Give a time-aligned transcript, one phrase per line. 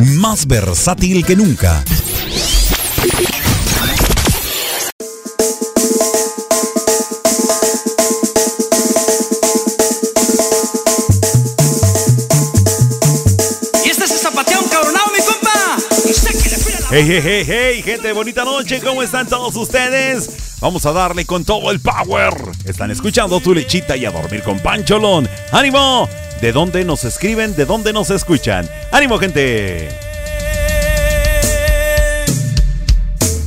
[0.00, 1.84] más versátil que nunca.
[16.94, 20.58] Hey, hey, hey, hey, gente, bonita noche, ¿cómo están todos ustedes?
[20.60, 22.34] Vamos a darle con todo el power.
[22.66, 25.26] Están escuchando tu lechita y a dormir con Pancholón.
[25.52, 26.06] ¡Ánimo!
[26.42, 28.68] de dónde nos escriben, de dónde nos escuchan.
[28.90, 29.88] ¡Ánimo, gente!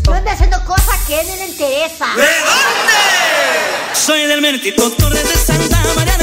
[0.08, 2.06] Anda haciendo cosas que no le interesa.
[2.16, 3.94] ¿De dónde?
[3.94, 6.15] Soy del Mértico Torres de Santa María.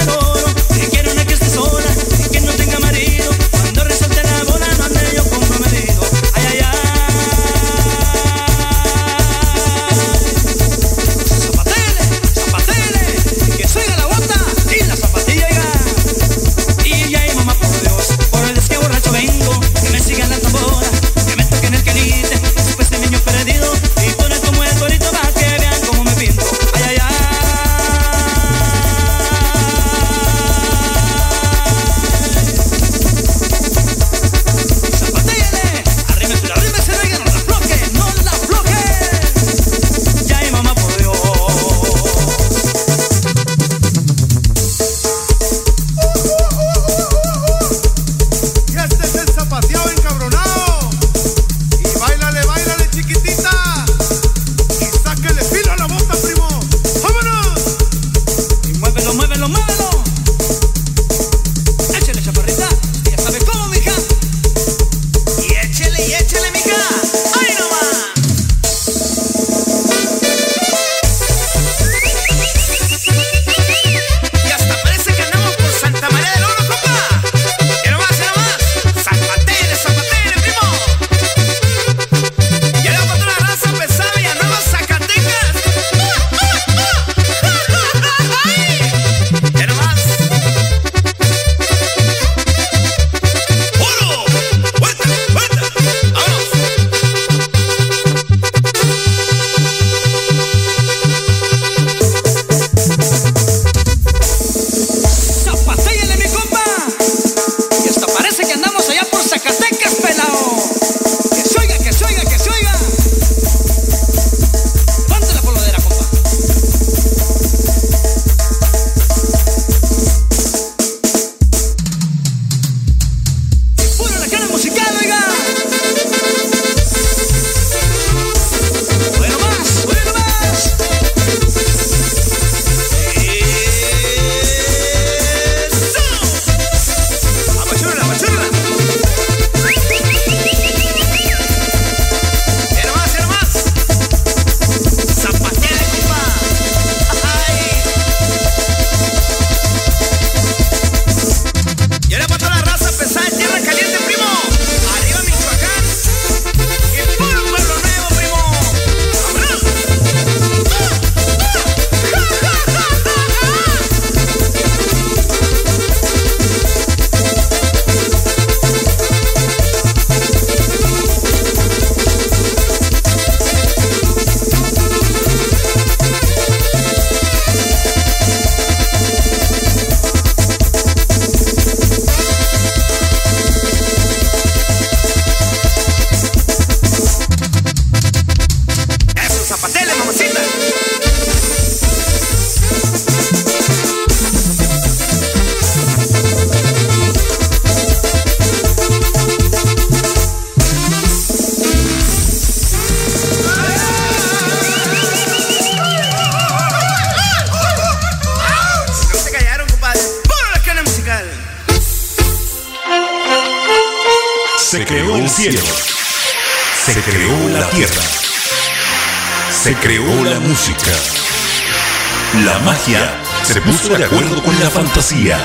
[223.45, 225.39] se puso de acuerdo con la fantasía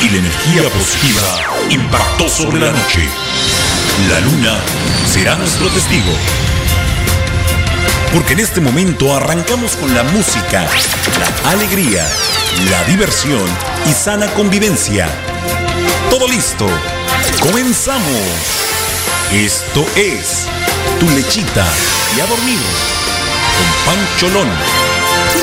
[0.00, 3.06] y la energía positiva impactó sobre la noche.
[4.08, 4.56] La luna
[5.12, 6.10] será nuestro testigo.
[8.14, 10.66] Porque en este momento arrancamos con la música,
[11.18, 12.06] la alegría,
[12.70, 13.44] la diversión
[13.86, 15.06] y sana convivencia.
[16.08, 16.66] Todo listo.
[17.40, 18.22] Comenzamos.
[19.30, 20.46] Esto es
[21.00, 21.66] Tu Lechita
[22.16, 22.60] y a dormir
[23.56, 24.83] con Pancholón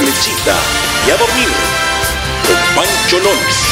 [0.01, 0.56] lechita
[1.07, 1.50] y a dormir
[2.45, 3.70] con Pancho López.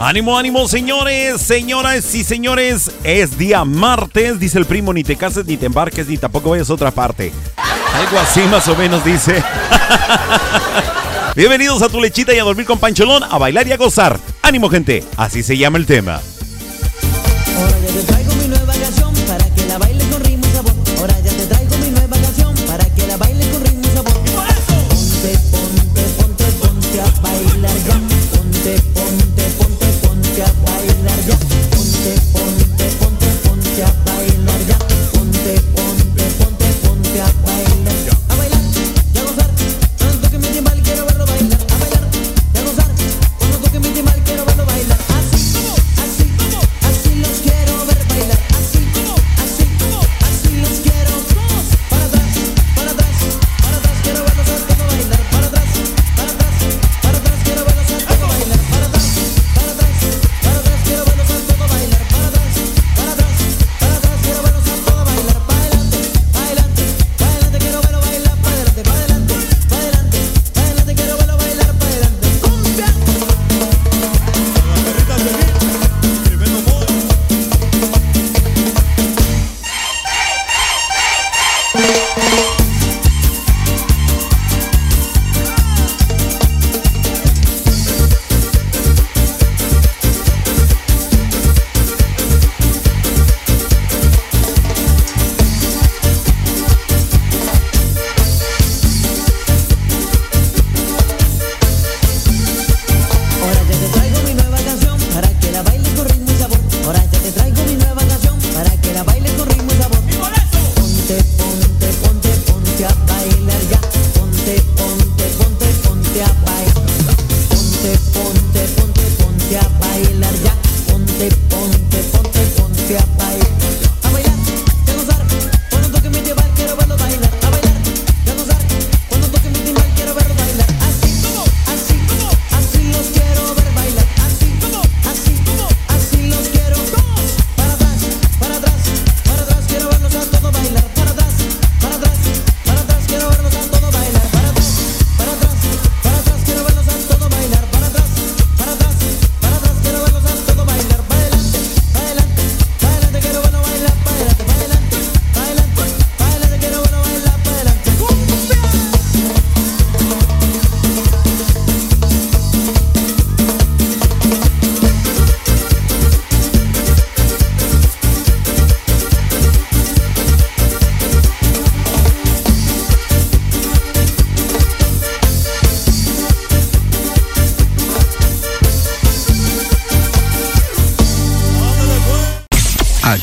[0.00, 2.88] Ánimo, ánimo, señores, señoras y señores.
[3.02, 6.70] Es día martes, dice el primo, ni te cases, ni te embarques, ni tampoco vayas
[6.70, 7.32] a otra parte.
[7.94, 9.42] Algo así más o menos dice.
[11.34, 14.20] Bienvenidos a tu lechita y a dormir con pancholón, a bailar y a gozar.
[14.40, 15.02] Ánimo, gente.
[15.16, 16.20] Así se llama el tema.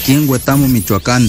[0.06, 1.28] aquí en Huetamo, Michoacán.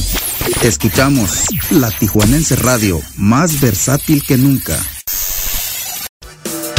[0.60, 4.78] Escuchamos La Tijuanense Radio, más versátil que nunca.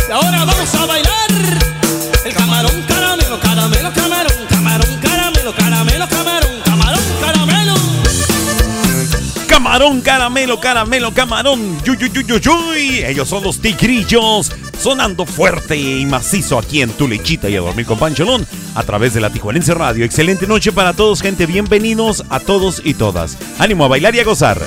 [0.08, 1.32] Y ahora vamos a bailar
[2.24, 7.74] el camarón caramelo, caramelo, camarón, camarón caramelo, caramelo, camarón, camarón caramelo.
[9.48, 11.84] Camarón caramelo, caramelo, camarón.
[11.84, 13.06] Yuyuyuyuyuy.
[13.06, 17.98] Ellos son los tigrillos sonando fuerte y macizo aquí en Tulechita y a dormir con
[17.98, 18.46] Pancholón
[18.78, 20.06] a través de la Tijuanense Radio.
[20.06, 21.48] Excelente noche para todos, gente.
[21.48, 23.36] Bienvenidos a todos y todas.
[23.58, 24.60] Ánimo a bailar y a gozar.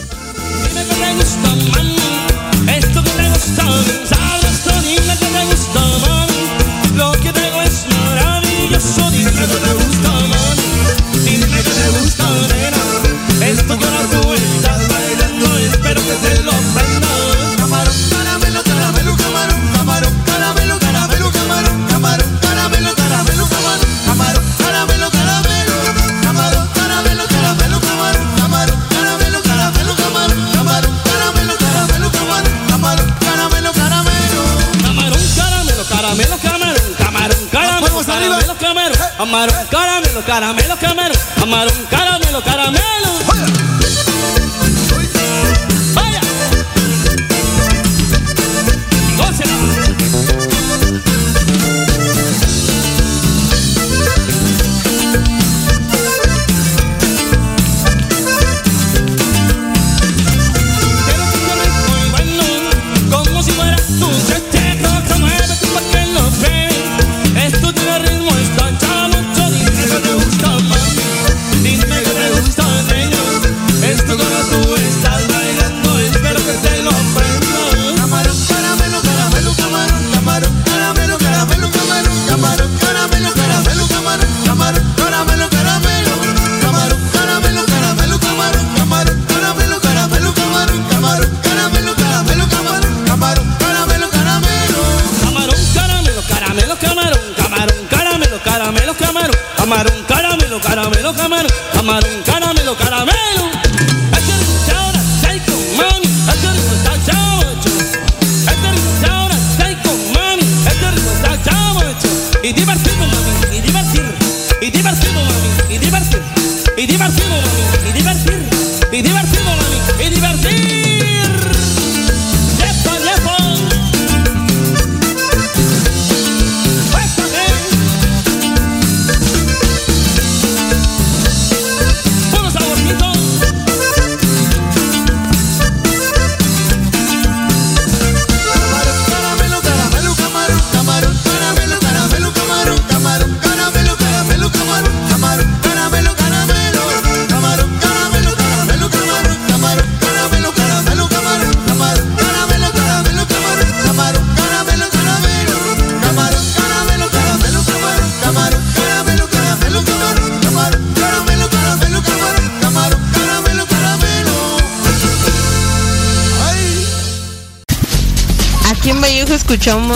[40.41, 42.10] Caramelo, camarón, camarón, caramelo.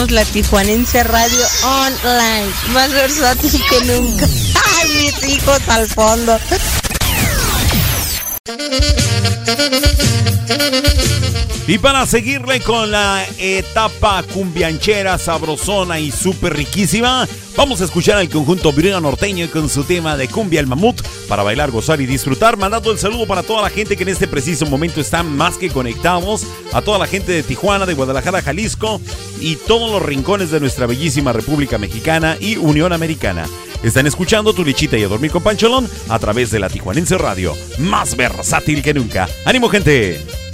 [0.03, 4.25] La Tijuanense Radio Online, más versátil que nunca.
[4.81, 6.37] ¡Ay, mis hijos al fondo!
[11.67, 18.29] Y para seguirle con la etapa cumbianchera, sabrosona y súper riquísima, vamos a escuchar al
[18.29, 22.55] conjunto Virina Norteño con su tema de Cumbia el Mamut para bailar, gozar y disfrutar.
[22.55, 25.71] Mandando el saludo para toda la gente que en este preciso momento están más que
[25.71, 29.01] conectados, a toda la gente de Tijuana, de Guadalajara, Jalisco
[29.39, 33.47] y todos los rincones de nuestra bellísima República Mexicana y Unión Americana.
[33.81, 37.55] Están escuchando tu lechita y a dormir con Pancholón a través de la Tijuanense Radio,
[37.79, 39.27] más versátil que nunca.
[39.45, 40.44] ¡Ánimo, gente!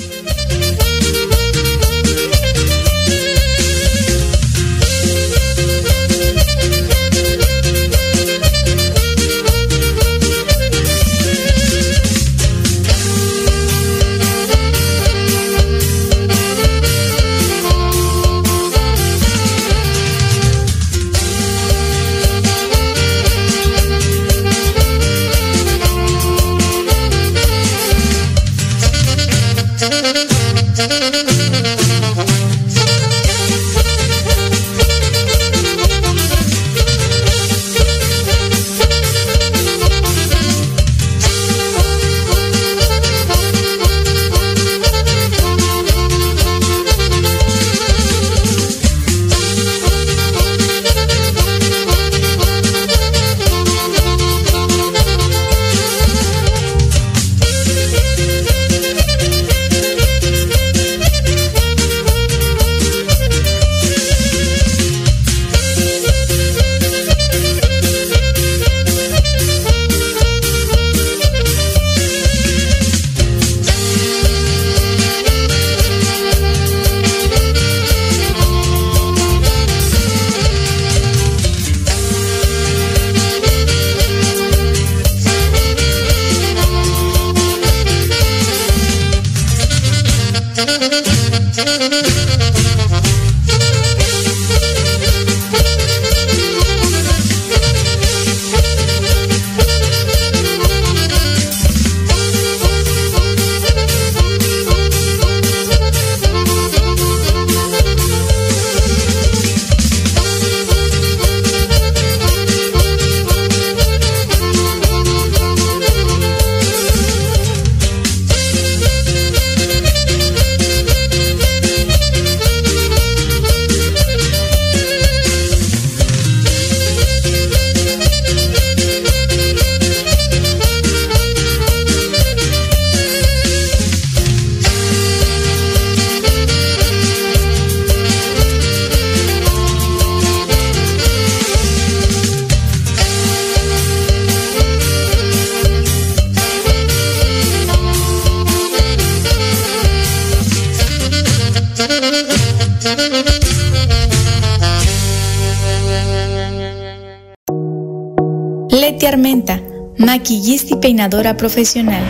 [161.09, 162.03] Profesional.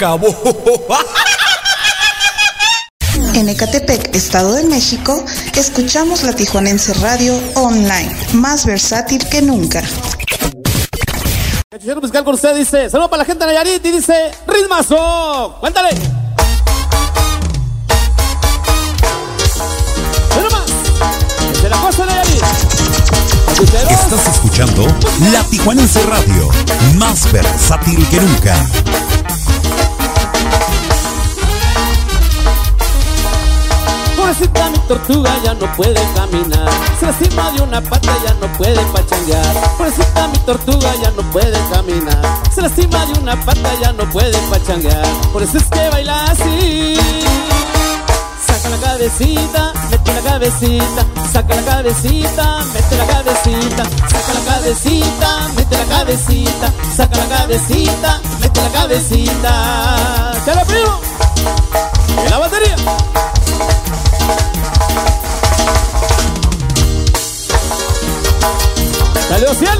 [0.00, 0.34] Acabó.
[3.34, 5.22] En Ecatepec, Estado de México,
[5.54, 9.82] escuchamos la Tijuanense Radio Online, más versátil que nunca.
[11.82, 15.90] Quiero musical con usted dice, saludo para la gente de Nayarit y dice, ritmazo, cuéntale.
[20.34, 22.42] Ve nomás, de la costa de Nayarit.
[23.52, 23.92] Escucheros.
[23.92, 24.86] Estás escuchando
[25.30, 26.48] La Tijuanense Radio,
[26.96, 29.09] más versátil que nunca.
[34.30, 36.70] Pobrecita mi tortuga ya no puede caminar.
[37.00, 39.56] Se lastima de una pata ya no puede pachanguear.
[39.76, 42.22] Pobrecita mi tortuga ya no puede caminar.
[42.54, 45.04] Se lastima de una pata ya no puede pachanguear.
[45.32, 46.96] Por eso es que baila así.
[48.46, 51.06] Saca la cabecita, mete la cabecita.
[51.32, 53.84] Saca la cabecita, mete la cabecita.
[54.10, 56.72] Saca la cabecita, mete la cabecita.
[56.96, 60.32] Saca la cabecita, mete la cabecita.
[60.46, 61.00] ¡Chale primo!
[62.16, 62.76] ¡En la batería!
[69.30, 69.70] ¡Salió 100!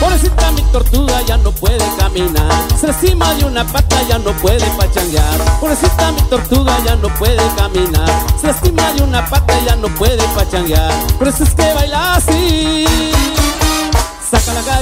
[0.00, 2.50] Pobrecita mi tortuga ya no puede caminar.
[2.80, 5.60] Se lastima de una pata ya no puede pachanguear.
[5.60, 8.08] Pobrecita mi tortuga ya no puede caminar.
[8.40, 10.90] Se lastima de una pata ya no puede pachanguear.
[11.18, 12.86] Por eso es que baila así.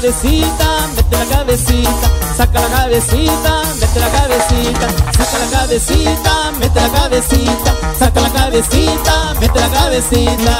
[0.00, 6.88] Cabecita, mete la cabecita, saca la cabecita, mete la cabecita, saca la cabecita, mete la
[6.88, 10.58] cabecita, saca la cabecita, mete la cabecita.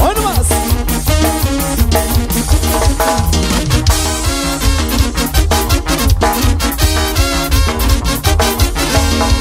[0.00, 0.48] ¡Hoy nomás!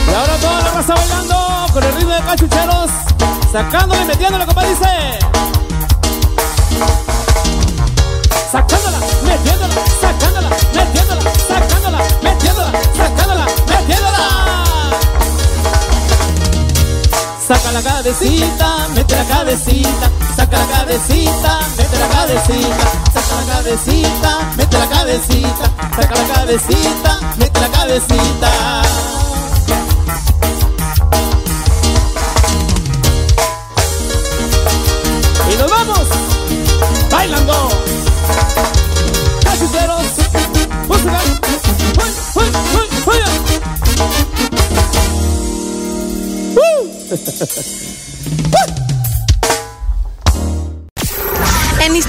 [0.08, 2.92] Y ahora toda la raza bailando con el ritmo de cachucheros,
[3.52, 5.27] sacándole, metiéndole, como dice.
[10.02, 14.24] Sacándola, metiéndola, sacándola, metiéndola, sacándola, metiéndola.
[17.48, 24.40] Saca la cabecita, mete la cabecita, saca la cabecita, mete la cabecita, saca la cabecita,
[24.58, 29.17] mete la cabecita, saca la cabecita, mete la cabecita.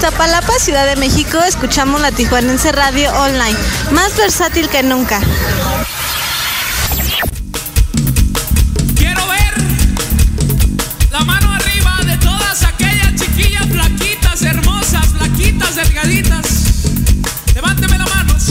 [0.01, 3.57] Iztapalapa, Ciudad de México, escuchamos la Tijuanense Radio Online,
[3.91, 5.19] más versátil que nunca.
[8.95, 9.53] Quiero ver
[11.11, 16.45] la mano arriba de todas aquellas chiquillas flaquitas, hermosas, flaquitas, delgaditas.
[17.53, 18.43] Levánteme las manos.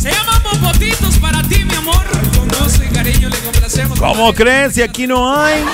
[0.00, 2.04] Se llaman popotitos para ti, mi amor.
[2.36, 3.96] Con gusto y cariño le complacemos.
[3.96, 4.74] ¿Cómo crees?
[4.74, 5.64] Si aquí no hay.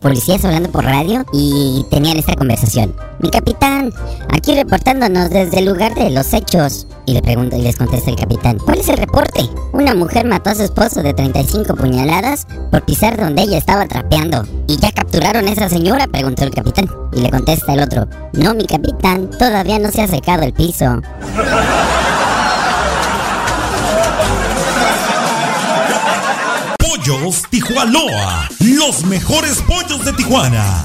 [0.00, 2.94] Policías hablando por radio y tenían esta conversación.
[3.20, 3.92] Mi capitán,
[4.30, 6.86] aquí reportándonos desde el lugar de los hechos.
[7.06, 9.42] Y le pregunto y les contesta el capitán, ¿cuál es el reporte?
[9.72, 14.44] Una mujer mató a su esposo de 35 puñaladas por pisar donde ella estaba trapeando.
[14.66, 16.06] ¿Y ya capturaron a esa señora?
[16.06, 16.88] preguntó el capitán.
[17.12, 21.00] Y le contesta el otro, no mi capitán, todavía no se ha secado el piso.
[27.10, 27.42] Pollos
[28.60, 30.84] los mejores pollos de Tijuana.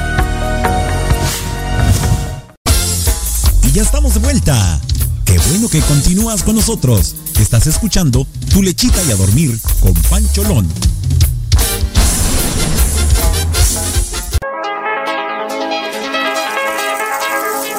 [3.65, 4.81] Y ya estamos de vuelta.
[5.25, 7.17] Qué bueno que continúas con nosotros.
[7.41, 10.69] Estás escuchando Tu lechita y a dormir con Pancholón.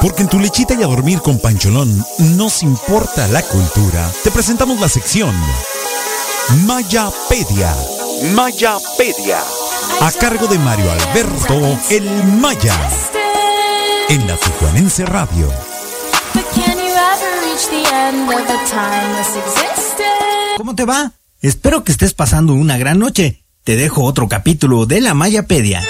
[0.01, 4.11] Porque en tu lechita y a dormir con Pancholón nos importa la cultura.
[4.23, 5.35] Te presentamos la sección
[6.65, 7.75] Mayapedia.
[8.33, 9.39] Mayapedia.
[10.01, 12.75] A cargo de Mario Alberto El Maya.
[14.09, 15.47] En la Tijuanense Radio.
[20.57, 21.11] ¿Cómo te va?
[21.41, 23.43] Espero que estés pasando una gran noche.
[23.63, 25.81] Te dejo otro capítulo de la Mayapedia.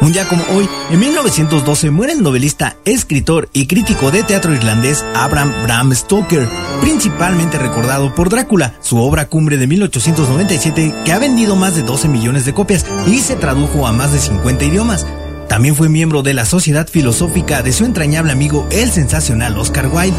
[0.00, 5.04] Un día como hoy, en 1912 muere el novelista, escritor y crítico de teatro irlandés
[5.14, 6.48] Abraham Bram Stoker,
[6.80, 12.08] principalmente recordado por Drácula, su obra cumbre de 1897 que ha vendido más de 12
[12.08, 15.06] millones de copias y se tradujo a más de 50 idiomas.
[15.50, 20.16] También fue miembro de la Sociedad Filosófica de su entrañable amigo el sensacional Oscar Wilde.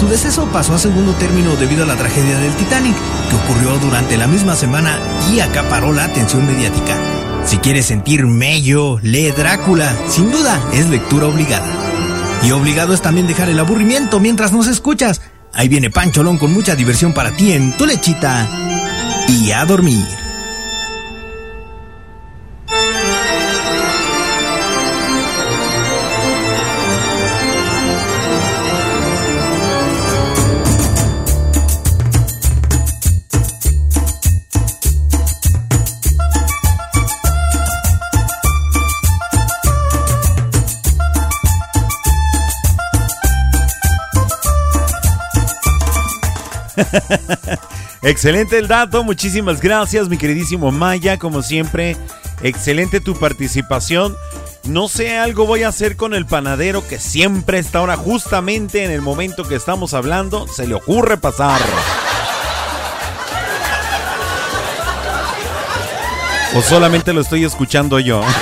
[0.00, 2.96] Su deceso pasó a segundo término debido a la tragedia del Titanic,
[3.30, 4.98] que ocurrió durante la misma semana
[5.32, 6.96] y acaparó la atención mediática.
[7.44, 9.94] Si quieres sentir mello, lee Drácula.
[10.08, 11.66] Sin duda, es lectura obligada.
[12.42, 15.20] Y obligado es también dejar el aburrimiento mientras nos escuchas.
[15.52, 18.48] Ahí viene Pancholón con mucha diversión para ti en tu lechita.
[19.28, 20.21] Y a dormir.
[48.02, 51.96] Excelente el dato, muchísimas gracias mi queridísimo Maya, como siempre,
[52.42, 54.16] excelente tu participación.
[54.64, 58.90] No sé, algo voy a hacer con el panadero que siempre está ahora justamente en
[58.90, 61.60] el momento que estamos hablando, se le ocurre pasar.
[66.54, 68.20] ¿O solamente lo estoy escuchando yo?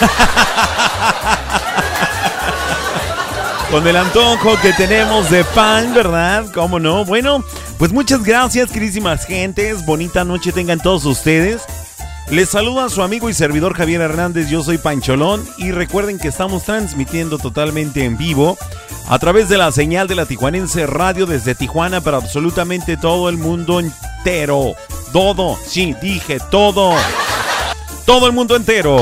[3.70, 6.46] Con el antojo que tenemos de pan, ¿verdad?
[6.52, 7.04] ¿Cómo no?
[7.04, 7.44] Bueno,
[7.80, 9.86] pues muchas gracias, queridísimas gentes.
[9.86, 11.62] Bonita noche tengan todos ustedes.
[12.30, 16.64] Les saluda su amigo y servidor Javier Hernández, yo soy Pancholón y recuerden que estamos
[16.64, 18.58] transmitiendo totalmente en vivo
[19.08, 23.38] a través de la señal de la Tijuanense Radio desde Tijuana para absolutamente todo el
[23.38, 24.74] mundo entero.
[25.10, 26.92] Todo, sí, dije todo.
[28.04, 28.98] Todo el mundo entero.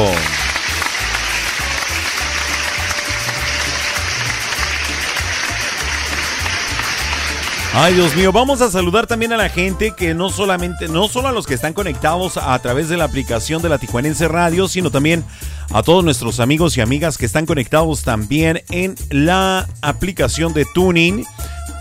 [7.80, 11.28] Ay, Dios mío, vamos a saludar también a la gente que no solamente, no solo
[11.28, 14.90] a los que están conectados a través de la aplicación de la Tijuanense Radio, sino
[14.90, 15.24] también
[15.72, 21.24] a todos nuestros amigos y amigas que están conectados también en la aplicación de Tuning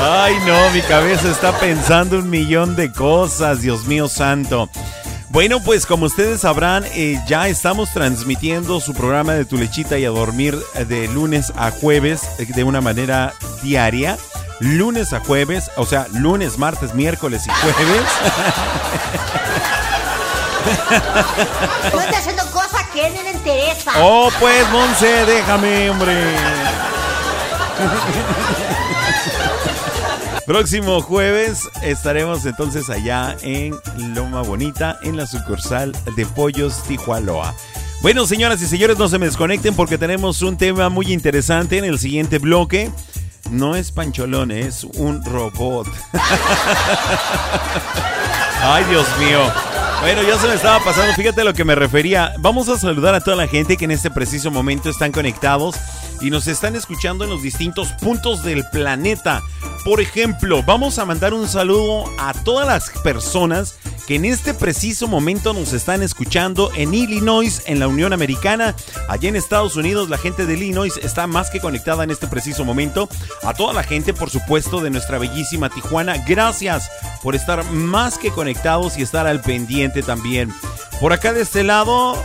[0.00, 4.70] Ay, no, mi cabeza está pensando un millón de cosas, Dios mío santo.
[5.30, 10.06] Bueno, pues como ustedes sabrán, eh, ya estamos transmitiendo su programa de Tu Lechita y
[10.06, 14.16] a Dormir eh, de lunes a jueves eh, de una manera diaria.
[14.58, 18.02] Lunes a jueves, o sea, lunes, martes, miércoles y jueves.
[21.92, 23.92] No estoy haciendo cosas que a él no le interesa.
[23.98, 26.14] Oh, pues, Monse, déjame, hombre.
[30.48, 33.76] Próximo jueves estaremos entonces allá en
[34.14, 37.54] Loma Bonita, en la sucursal de Pollos Tijualoa.
[38.00, 41.84] Bueno, señoras y señores, no se me desconecten porque tenemos un tema muy interesante en
[41.84, 42.90] el siguiente bloque.
[43.50, 45.86] No es pancholón, es un robot.
[48.62, 49.40] Ay, Dios mío.
[50.00, 52.32] Bueno, ya se me estaba pasando, fíjate a lo que me refería.
[52.38, 55.76] Vamos a saludar a toda la gente que en este preciso momento están conectados
[56.20, 59.42] y nos están escuchando en los distintos puntos del planeta.
[59.84, 65.06] Por ejemplo, vamos a mandar un saludo a todas las personas que en este preciso
[65.06, 68.74] momento nos están escuchando en Illinois, en la Unión Americana.
[69.08, 72.64] Allá en Estados Unidos, la gente de Illinois está más que conectada en este preciso
[72.64, 73.08] momento.
[73.42, 76.90] A toda la gente, por supuesto, de nuestra bellísima Tijuana, gracias
[77.22, 80.54] por estar más que conectados y estar al pendiente también.
[81.00, 82.16] Por acá de este lado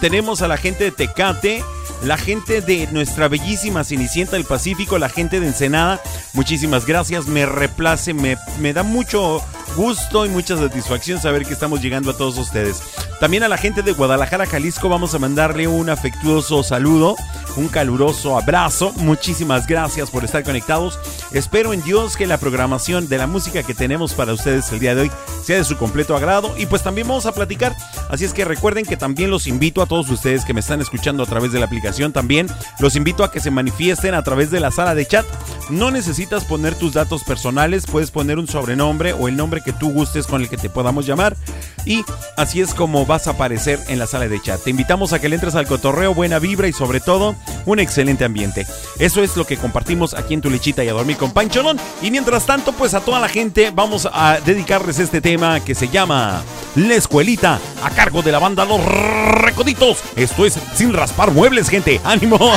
[0.00, 1.62] tenemos a la gente de Tecate,
[2.04, 6.00] la gente de nuestra bellísima Cenicienta del Pacífico, la gente de Ensenada.
[6.32, 9.42] Muchísimas gracias, me replace, me, me da mucho
[9.74, 12.82] gusto y mucha satisfacción saber que estamos llegando a todos ustedes.
[13.20, 17.16] También a la gente de Guadalajara, Jalisco, vamos a mandarle un afectuoso saludo,
[17.56, 18.92] un caluroso abrazo.
[18.96, 20.98] Muchísimas gracias por estar conectados.
[21.32, 24.94] Espero en Dios que la programación de la música que tenemos para ustedes el día
[24.94, 25.10] de hoy
[25.44, 27.76] sea de su completo agrado y pues también vamos a platicar.
[28.10, 31.22] Así es que recuerden que también los invito a todos ustedes que me están escuchando
[31.22, 32.48] a través de la aplicación también,
[32.80, 35.26] los invito a que se manifiesten a través de la sala de chat.
[35.70, 39.92] No necesitas poner tus datos personales, puedes poner un sobrenombre o el nombre que tú
[39.92, 41.36] gustes con el que te podamos llamar.
[41.84, 42.04] y
[42.36, 44.60] así es como vas a aparecer en la sala de chat.
[44.62, 47.34] Te invitamos a que le entres al cotorreo, buena vibra y sobre todo
[47.66, 48.66] un excelente ambiente.
[48.98, 51.78] Eso es lo que compartimos aquí en Tu Lechita y a dormir con Pancholón.
[52.00, 55.88] Y mientras tanto, pues a toda la gente vamos a dedicarles este tema que se
[55.88, 56.42] llama
[56.76, 59.98] La Escuelita a cargo de la banda Los Recoditos.
[60.16, 62.00] Esto es sin raspar muebles, gente.
[62.04, 62.38] ¡Ánimo!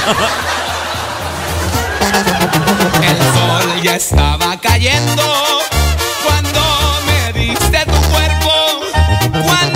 [3.01, 5.55] El sol ya estaba cayendo
[7.50, 8.52] diste tu cuerpo,
[9.43, 9.75] cuando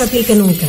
[0.00, 0.66] Más versátil que nunca.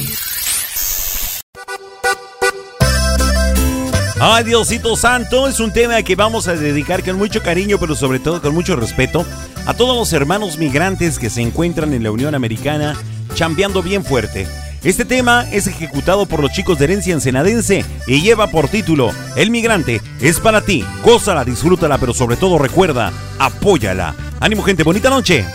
[4.19, 8.19] Ay, Diosito Santo, es un tema que vamos a dedicar con mucho cariño, pero sobre
[8.19, 9.25] todo con mucho respeto
[9.65, 12.97] a todos los hermanos migrantes que se encuentran en la Unión Americana
[13.34, 14.47] chambeando bien fuerte.
[14.84, 19.49] Este tema es ejecutado por los chicos de herencia ensenadense y lleva por título El
[19.49, 20.84] migrante es para ti.
[21.05, 24.13] Gózala, disfrútala, pero sobre todo recuerda, apóyala.
[24.41, 25.45] Ánimo, gente, bonita noche.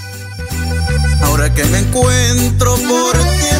[1.22, 3.55] Ahora que me encuentro por tierras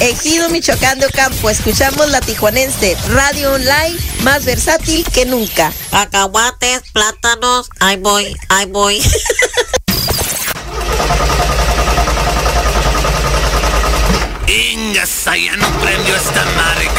[0.00, 5.72] Ejido Michoacán de Ocampo, escuchamos la tijuanense, radio online más versátil que nunca.
[5.90, 9.02] Cacahuates, plátanos, ahí voy, ahí voy.
[14.48, 16.90] Ingasa, ya no prendió esta marca.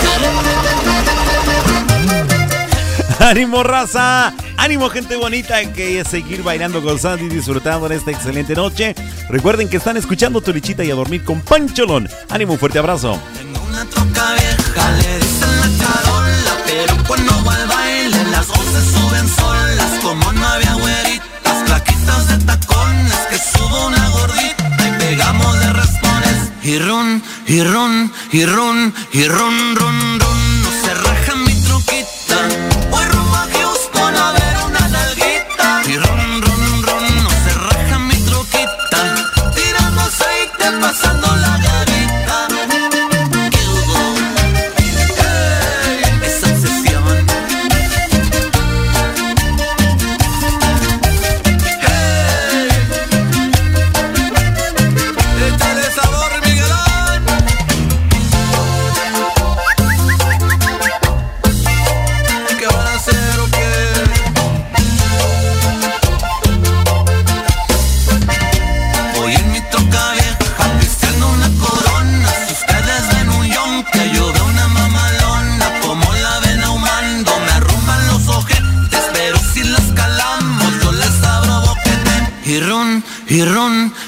[3.30, 4.34] ¡Ánimo, raza!
[4.58, 5.62] ¡Ánimo, gente bonita!
[5.74, 8.96] Que es seguir bailando, gozando y disfrutando en esta excelente noche.
[9.30, 12.10] Recuerden que están escuchando tu lichita y a dormir con Pancholón.
[12.30, 13.20] ¡Ánimo, un fuerte abrazo!
[13.68, 19.28] Una troca vieja le dicen la charola, pero cuando va al baile las voces suben
[19.30, 20.00] solas.
[20.02, 26.52] Como no había güeritas, plaquitas de tacones, que subo una gordita y pegamos de raspones.
[26.64, 30.62] Y run, y run, y run, y run, run, run.
[30.64, 32.71] No se raja mi truquita.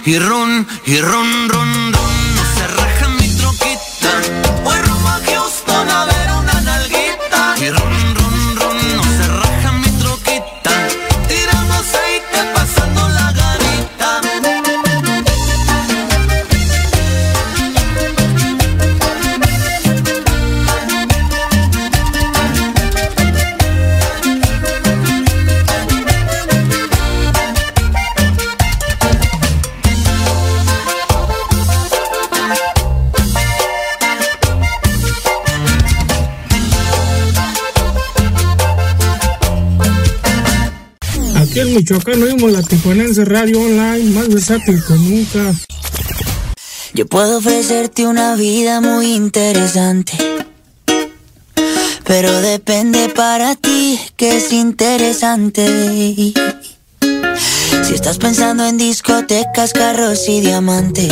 [0.05, 2.02] Y run, y run, run, run.
[41.73, 45.55] Michoacán oímos la Tijuanense Radio Online, más versátil que nunca.
[46.93, 50.13] Yo puedo ofrecerte una vida muy interesante.
[52.05, 56.33] Pero depende para ti que es interesante.
[57.83, 61.11] Si estás pensando en discotecas, carros y diamantes.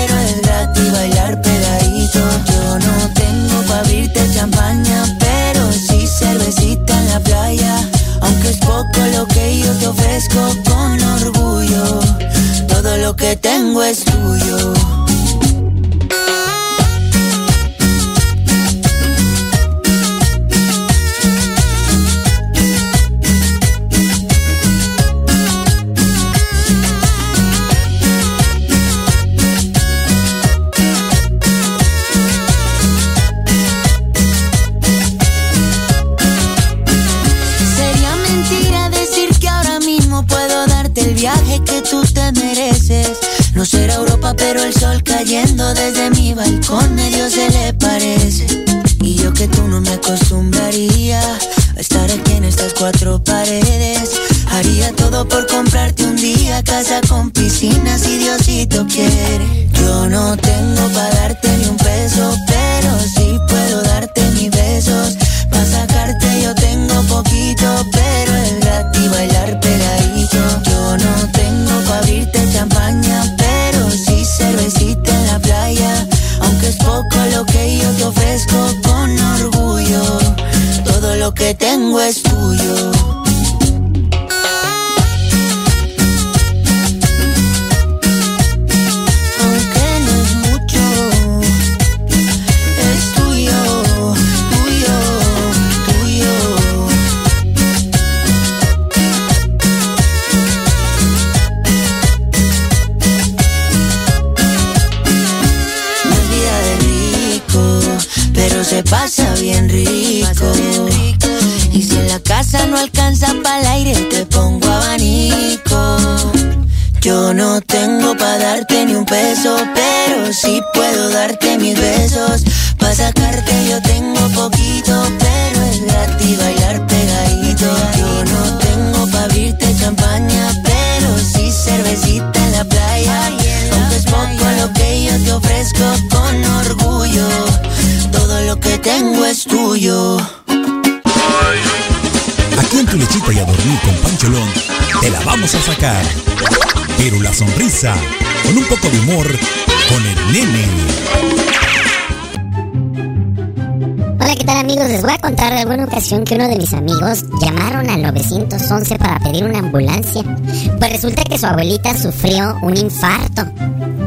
[161.41, 163.41] su abuelita sufrió un infarto.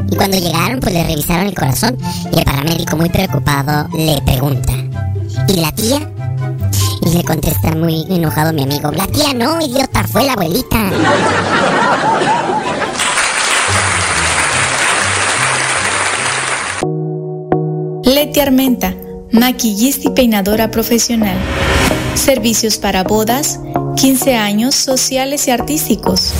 [0.09, 1.97] Y cuando llegaron, pues le revisaron el corazón
[2.31, 4.71] y el paramédico muy preocupado le pregunta,
[5.49, 5.99] ¿y la tía?
[7.01, 10.91] Y le contesta muy enojado mi amigo, la tía no, idiota, fue la abuelita.
[18.05, 18.95] Leti Armenta,
[19.33, 21.35] maquillista y peinadora profesional.
[22.13, 23.59] Servicios para bodas,
[23.97, 26.31] 15 años sociales y artísticos.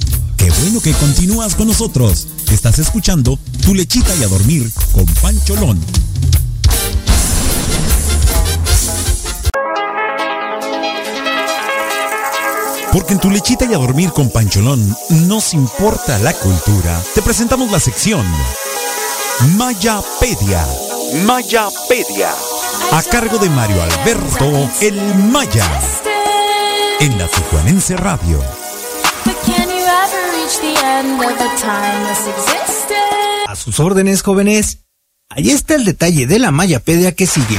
[0.41, 2.27] Qué bueno que continúas con nosotros.
[2.51, 5.79] Estás escuchando Tu lechita y a dormir con Pancholón.
[12.91, 16.99] Porque en tu lechita y a dormir con Pancholón nos importa la cultura.
[17.13, 18.25] Te presentamos la sección
[19.57, 20.65] Mayapedia.
[21.23, 22.31] Mayapedia.
[22.91, 25.69] A cargo de Mario Alberto El Maya.
[26.99, 28.60] En la Tijuanense Radio.
[33.47, 34.85] A sus órdenes, jóvenes.
[35.29, 37.57] Ahí está el detalle de la Mayapedia que sigue.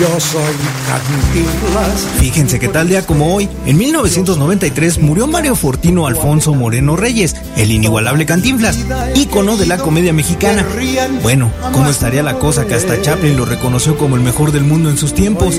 [0.00, 0.54] Yo soy
[0.88, 2.08] Cantinflas.
[2.18, 7.70] Fíjense que tal día como hoy, en 1993, murió Mario Fortino Alfonso Moreno Reyes, el
[7.70, 8.78] inigualable Cantinflas,
[9.14, 10.64] ícono de la comedia mexicana.
[11.22, 14.88] Bueno, ¿cómo estaría la cosa que hasta Chaplin lo reconoció como el mejor del mundo
[14.88, 15.56] en sus tiempos?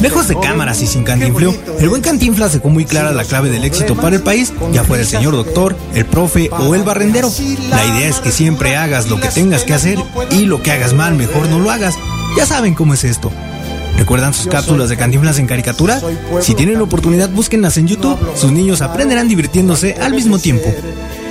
[0.00, 3.64] Lejos de cámaras y sin cantinfleo, el buen Cantinflas dejó muy clara la clave del
[3.64, 7.30] éxito para el país, ya fuera el señor doctor, el profe o el barrendero.
[7.68, 9.98] La idea es que siempre hagas lo que tengas que hacer
[10.30, 11.94] y lo que hagas mal mejor no lo hagas.
[12.38, 13.30] Ya saben cómo es esto.
[13.96, 16.00] ¿Recuerdan sus cápsulas de Cantinflas en caricatura?
[16.40, 18.18] Si tienen la oportunidad, búsquenlas en YouTube.
[18.36, 20.72] Sus niños aprenderán divirtiéndose al mismo tiempo.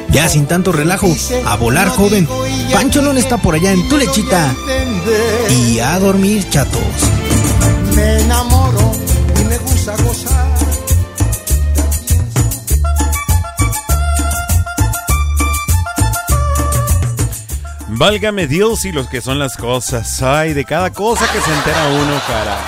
[0.09, 1.13] Ya sin tanto relajo,
[1.45, 2.27] a volar joven.
[2.71, 4.55] Pancholón está por allá en tu lechita.
[5.49, 6.81] Y a dormir, chatos.
[7.95, 8.91] Me enamoro
[9.41, 10.54] y me gusta gozar.
[17.97, 20.21] Válgame Dios y los que son las cosas.
[20.21, 22.65] Ay, de cada cosa que se entera uno, carajo.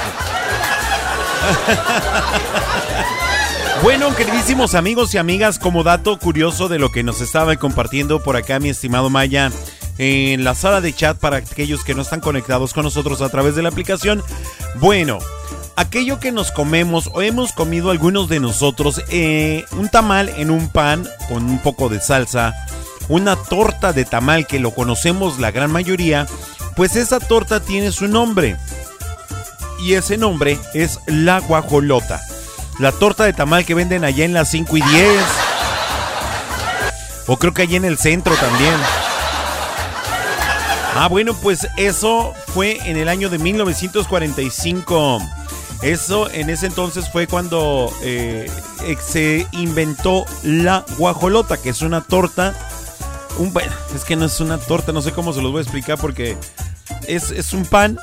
[3.83, 8.35] Bueno, queridísimos amigos y amigas, como dato curioso de lo que nos estaba compartiendo por
[8.35, 9.51] acá mi estimado Maya
[9.99, 13.55] en la sala de chat para aquellos que no están conectados con nosotros a través
[13.55, 14.23] de la aplicación.
[14.75, 15.19] Bueno,
[15.75, 20.69] aquello que nos comemos o hemos comido algunos de nosotros, eh, un tamal en un
[20.69, 22.55] pan con un poco de salsa,
[23.09, 26.27] una torta de tamal que lo conocemos la gran mayoría
[26.75, 28.57] Pues esa torta tiene su nombre.
[29.79, 32.21] Y ese nombre es la guajolota.
[32.79, 35.23] La torta de tamal que venden allá en las 5 y 10.
[37.27, 38.75] O creo que allá en el centro también.
[40.95, 45.19] Ah, bueno, pues eso fue en el año de 1945.
[45.83, 48.49] Eso en ese entonces fue cuando eh,
[49.05, 52.55] se inventó la guajolota, que es una torta.
[53.37, 53.53] Un,
[53.95, 56.37] es que no es una torta, no sé cómo se los voy a explicar porque
[57.07, 57.97] es, es un pan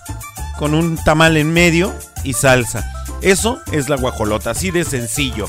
[0.59, 2.91] con un tamal en medio y salsa.
[3.21, 5.47] Eso es la guajolota, así de sencillo.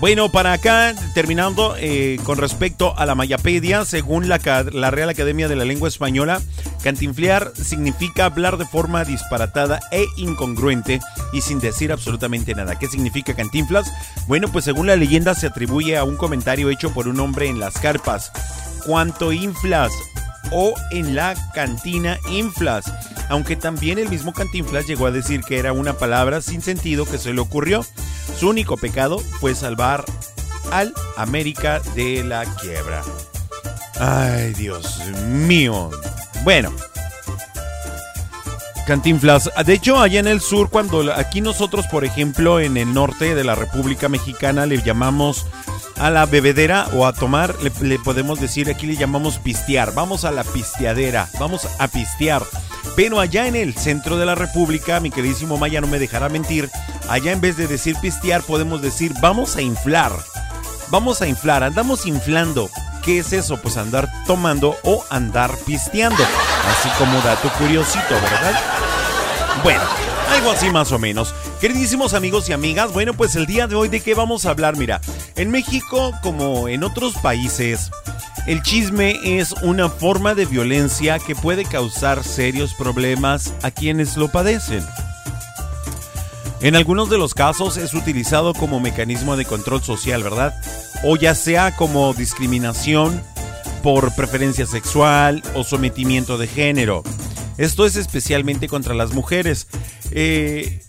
[0.00, 4.38] Bueno, para acá, terminando eh, con respecto a la Mayapedia, según la,
[4.72, 6.42] la, Real Academia de la Lengua Española,
[6.82, 11.00] cantinflear significa hablar de forma disparatada e incongruente
[11.32, 12.78] y sin decir absolutamente nada.
[12.78, 13.90] ¿Qué significa cantinflas?
[14.26, 17.58] Bueno, pues según la leyenda se atribuye a un comentario hecho por un hombre en
[17.58, 18.30] las carpas.
[18.86, 19.92] ¿Cuánto inflas?
[20.50, 22.84] O en la cantina inflas
[23.28, 27.18] aunque también el mismo Cantinflas llegó a decir que era una palabra sin sentido que
[27.18, 27.84] se le ocurrió.
[28.38, 30.04] Su único pecado fue salvar
[30.70, 33.02] al América de la quiebra.
[33.98, 35.90] Ay, Dios mío.
[36.42, 36.72] Bueno.
[38.86, 39.50] Cantinflas.
[39.64, 43.44] De hecho, allá en el sur, cuando aquí nosotros, por ejemplo, en el norte de
[43.44, 45.46] la República Mexicana, le llamamos
[45.96, 49.94] a la bebedera o a tomar, le, podemos decir, aquí le llamamos pistear.
[49.94, 52.42] Vamos a la pisteadera, vamos a pistear.
[52.96, 56.70] Pero allá en el centro de la República, mi queridísimo Maya no me dejará mentir,
[57.08, 60.12] allá en vez de decir pistear, podemos decir vamos a inflar.
[60.90, 62.70] Vamos a inflar, andamos inflando.
[63.02, 63.60] ¿Qué es eso?
[63.60, 66.22] Pues andar tomando o andar pisteando.
[66.70, 68.60] Así como dato curiosito, ¿verdad?
[69.62, 69.82] Bueno,
[70.30, 71.34] algo así más o menos.
[71.60, 74.76] Queridísimos amigos y amigas, bueno, pues el día de hoy de qué vamos a hablar,
[74.76, 75.00] mira,
[75.36, 77.90] en México como en otros países,
[78.46, 84.28] el chisme es una forma de violencia que puede causar serios problemas a quienes lo
[84.28, 84.84] padecen.
[86.60, 90.54] En algunos de los casos es utilizado como mecanismo de control social, ¿verdad?
[91.04, 93.22] O ya sea como discriminación
[93.82, 97.02] por preferencia sexual o sometimiento de género.
[97.58, 99.68] Esto es especialmente contra las mujeres.
[100.10, 100.82] Eh,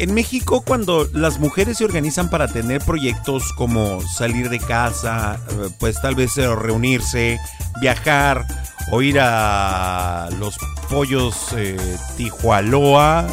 [0.00, 5.68] en México, cuando las mujeres se organizan para tener proyectos como salir de casa, eh,
[5.78, 7.38] pues tal vez reunirse,
[7.82, 8.46] viajar
[8.90, 10.56] o ir a los
[10.88, 11.76] pollos eh,
[12.16, 13.18] Tijualoa,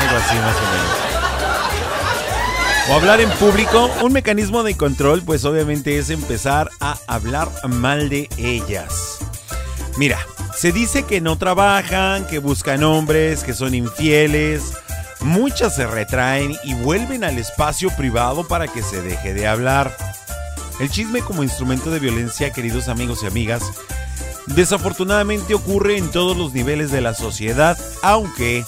[0.00, 0.90] algo así más o menos.
[2.90, 8.08] O hablar en público, un mecanismo de control, pues obviamente es empezar a hablar mal
[8.08, 9.18] de ellas.
[9.96, 10.18] Mira,
[10.54, 14.72] se dice que no trabajan, que buscan hombres, que son infieles.
[15.20, 19.94] Muchas se retraen y vuelven al espacio privado para que se deje de hablar.
[20.80, 23.62] El chisme como instrumento de violencia, queridos amigos y amigas,
[24.46, 28.64] desafortunadamente ocurre en todos los niveles de la sociedad, aunque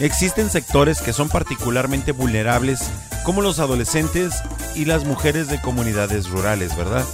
[0.00, 2.90] existen sectores que son particularmente vulnerables,
[3.24, 4.34] como los adolescentes
[4.74, 7.04] y las mujeres de comunidades rurales, ¿verdad?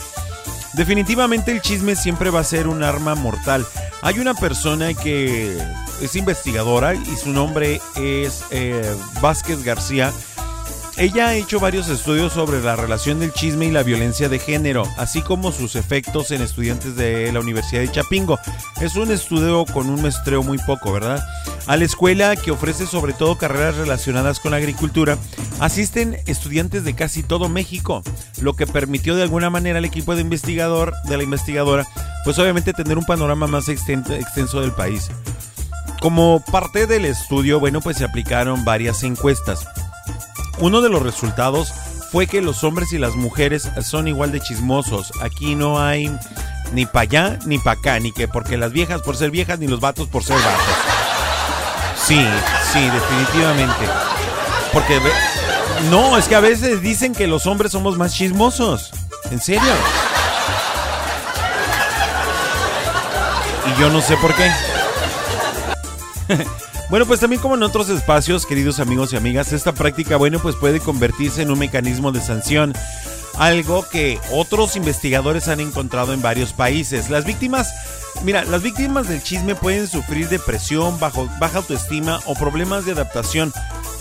[0.74, 3.66] Definitivamente el chisme siempre va a ser un arma mortal.
[4.02, 5.58] Hay una persona que
[6.00, 10.12] es investigadora y su nombre es eh, Vázquez García.
[10.98, 14.82] Ella ha hecho varios estudios sobre la relación del chisme y la violencia de género,
[14.96, 18.36] así como sus efectos en estudiantes de la Universidad de Chapingo.
[18.80, 21.24] Es un estudio con un mestreo muy poco, ¿verdad?
[21.68, 25.16] A la escuela, que ofrece sobre todo carreras relacionadas con la agricultura,
[25.60, 28.02] asisten estudiantes de casi todo México,
[28.40, 31.86] lo que permitió de alguna manera al equipo de investigador, de la investigadora,
[32.24, 35.10] pues obviamente tener un panorama más extenso del país.
[36.00, 39.64] Como parte del estudio, bueno, pues se aplicaron varias encuestas.
[40.60, 41.72] Uno de los resultados
[42.10, 45.12] fue que los hombres y las mujeres son igual de chismosos.
[45.22, 46.10] Aquí no hay
[46.72, 49.68] ni para allá ni para acá, ni que porque las viejas por ser viejas, ni
[49.68, 50.74] los vatos por ser vatos.
[52.04, 52.26] Sí,
[52.72, 53.86] sí, definitivamente.
[54.72, 55.00] Porque
[55.90, 58.90] no, es que a veces dicen que los hombres somos más chismosos.
[59.30, 59.72] ¿En serio?
[63.66, 64.50] Y yo no sé por qué.
[66.90, 70.56] bueno, pues también como en otros espacios, queridos amigos y amigas, esta práctica, bueno, pues
[70.56, 72.72] puede convertirse en un mecanismo de sanción.
[73.36, 77.08] Algo que otros investigadores han encontrado en varios países.
[77.10, 77.72] Las víctimas
[78.24, 83.52] Mira, las víctimas del chisme pueden sufrir depresión, bajo, baja autoestima o problemas de adaptación,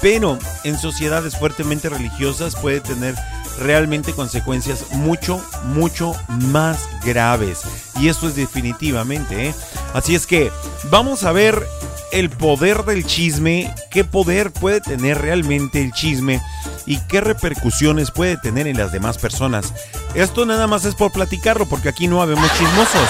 [0.01, 3.15] pero en sociedades fuertemente religiosas puede tener
[3.59, 7.61] realmente consecuencias mucho, mucho más graves.
[7.99, 9.55] Y esto es definitivamente, ¿eh?
[9.93, 10.51] Así es que
[10.89, 11.65] vamos a ver
[12.11, 16.41] el poder del chisme, qué poder puede tener realmente el chisme
[16.85, 19.73] y qué repercusiones puede tener en las demás personas.
[20.13, 23.09] Esto nada más es por platicarlo, porque aquí no habemos chismosos.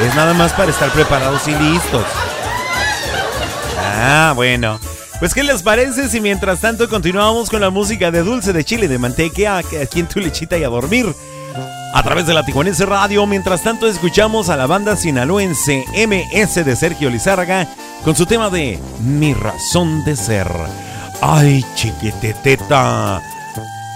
[0.00, 2.04] Es nada más para estar preparados y listos.
[3.78, 4.78] Ah, bueno.
[5.18, 8.86] Pues, ¿qué les parece si mientras tanto continuamos con la música de dulce de chile
[8.86, 11.06] de mantequilla aquí en tu lechita y a dormir?
[11.94, 16.76] A través de la Tijuanense Radio, mientras tanto escuchamos a la banda sinaloense MS de
[16.76, 17.66] Sergio Lizárraga
[18.04, 20.48] con su tema de Mi razón de ser.
[21.22, 23.22] ¡Ay, chiquiteteta!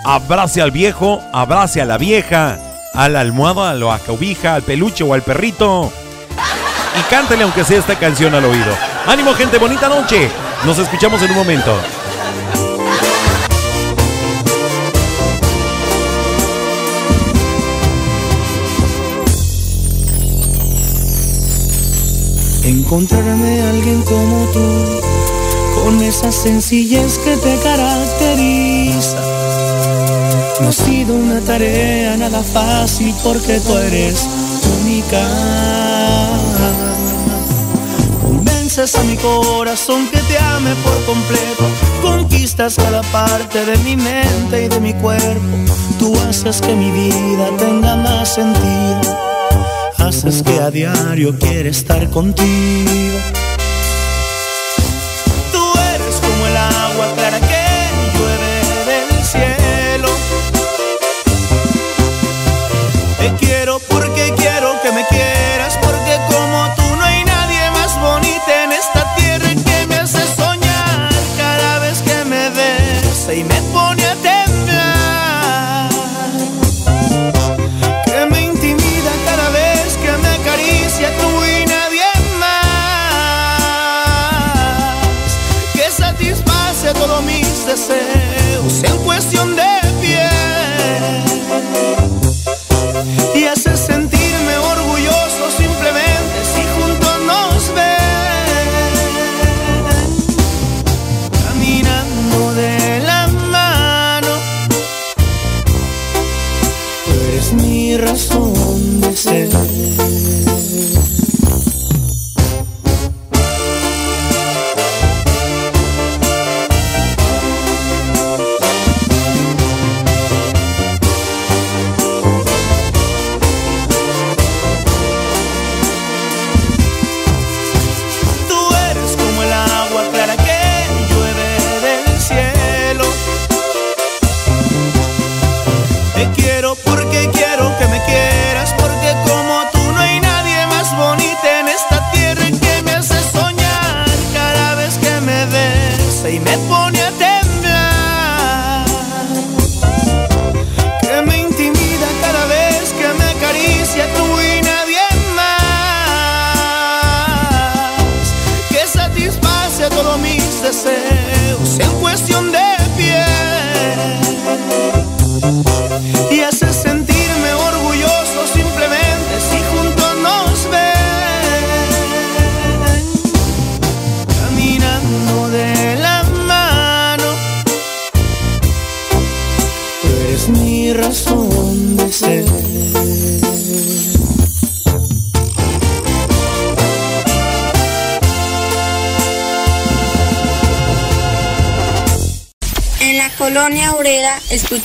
[0.07, 2.59] Abrace al viejo, abrace a la vieja,
[2.95, 5.93] a la almohada, a la cobija, al peluche o al perrito.
[6.99, 8.75] Y cántele aunque sea esta canción al oído.
[9.07, 9.59] ¡Ánimo, gente!
[9.59, 10.31] ¡Bonita noche!
[10.65, 11.77] Nos escuchamos en un momento.
[22.65, 25.01] Encontrarme a alguien como tú,
[25.83, 29.17] con esa sencillez que te caracteriza.
[30.61, 34.29] No ha sido una tarea nada fácil porque tú eres
[34.83, 35.21] única.
[38.23, 41.65] Convences a mi corazón que te ame por completo.
[42.03, 45.57] Conquistas cada parte de mi mente y de mi cuerpo.
[45.99, 49.31] Tú haces que mi vida tenga más sentido
[50.11, 53.19] haces que a diario quiera estar contigo.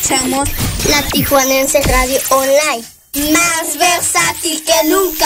[0.05, 0.49] Escuchamos
[0.87, 2.83] la Tijuanense Radio Online,
[3.33, 5.25] más versátil que nunca.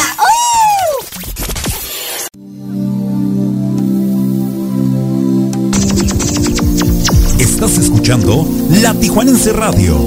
[7.39, 8.47] Estás escuchando
[8.81, 9.97] La Tijuanense Radio,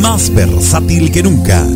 [0.00, 1.66] más versátil que nunca.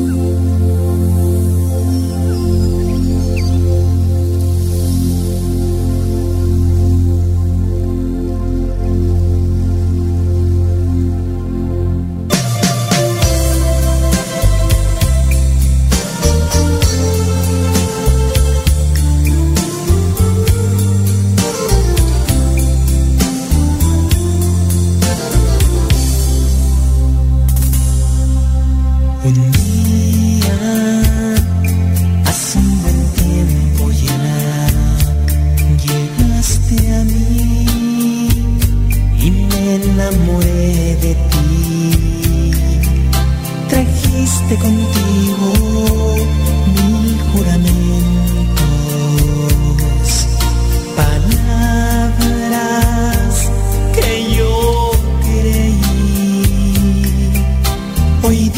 [58.26, 58.55] Hoy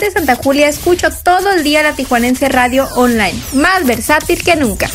[0.00, 4.88] de Santa Julia escucho todo el día la Tijuanense Radio Online, más versátil que nunca.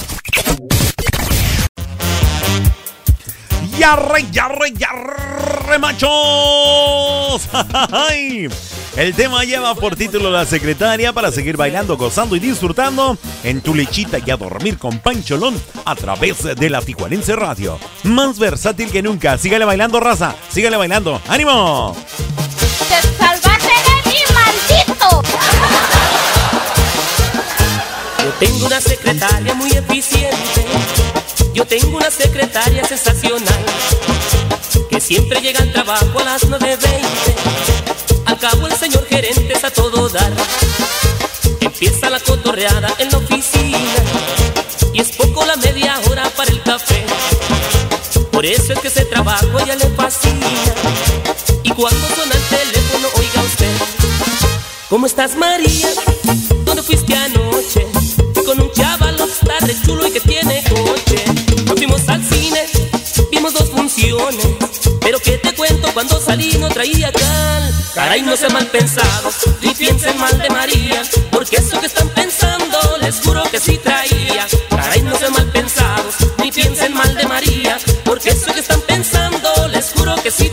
[3.78, 7.50] ¡Yarre, yarre, yarre, machos!
[8.96, 13.74] El tema lleva por título La Secretaria para seguir bailando, gozando y disfrutando en tu
[13.74, 17.80] lechita y a dormir con Pancholón a través de la Tijuanense Radio.
[18.04, 19.38] Más versátil que nunca.
[19.40, 20.36] Sígale bailando, raza.
[20.50, 21.20] Sígale bailando.
[21.28, 21.96] ¡Ánimo!
[28.44, 30.66] Tengo una secretaria muy eficiente.
[31.54, 33.66] Yo tengo una secretaria sensacional.
[34.90, 36.78] Que siempre llega al trabajo a las 9.20.
[38.26, 40.34] Al cabo el señor gerente es a todo dar.
[41.62, 43.78] Empieza la cotorreada en la oficina.
[44.92, 47.06] Y es poco la media hora para el café.
[48.30, 50.48] Por eso es que ese trabajo ella le fascina.
[51.64, 53.72] Y cuando suena el teléfono, oiga usted.
[54.90, 55.88] ¿Cómo estás María?
[56.66, 57.93] ¿Dónde fuiste anoche?
[59.64, 61.26] Fui con un chaval, está re chulo y que tiene coche.
[61.66, 62.66] Nos fuimos al cine,
[63.32, 64.48] vimos dos funciones.
[65.02, 67.74] Pero que te cuento cuando salí no traía cal.
[67.94, 71.02] Caray, no sean mal pensados, ni piensen mal de María.
[71.32, 74.48] Porque eso que están pensando, les juro que sí traía.
[74.70, 77.78] Caray, no sean mal pensados, ni piensen mal de María.
[78.04, 80.53] Porque eso que están pensando, les juro que sí traía.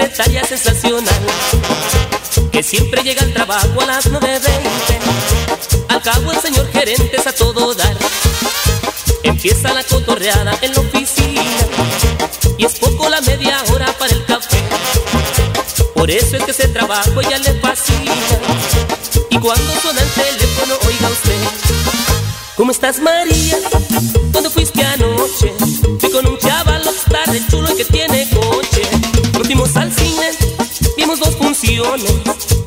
[0.00, 1.20] Secretaria sensacional.
[2.50, 4.40] Que siempre llega al trabajo a las 9.20.
[5.88, 7.96] Al cabo el señor gerente es a todo dar.
[9.22, 11.42] Empieza la cotorreada en la oficina.
[12.56, 14.62] Y es poco la media hora para el café.
[15.94, 18.14] Por eso es que ese trabajo ya le fascina.
[19.28, 21.36] Y cuando suena el teléfono, oiga usted.
[22.56, 23.58] ¿Cómo estás María?
[24.32, 25.52] ¿Dónde fuiste anoche?
[25.98, 26.82] Fui con un chaval,
[27.26, 28.26] re chulo que tiene
[31.00, 32.12] vimos dos funciones.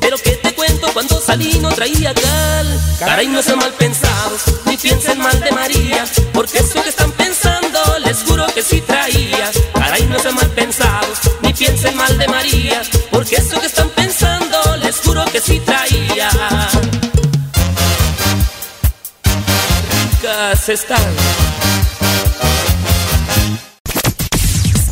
[0.00, 2.80] Pero que te cuento cuando salí no traía cal.
[2.98, 6.04] Caray, no sean mal pensados, ni piensen mal de María.
[6.32, 9.50] Porque eso que están pensando, les juro que sí traía.
[9.72, 12.82] Caray, no sean mal pensados, ni piensen mal de María.
[13.10, 16.28] Porque eso que están pensando, les juro que sí traía.
[20.10, 21.14] Ricas están.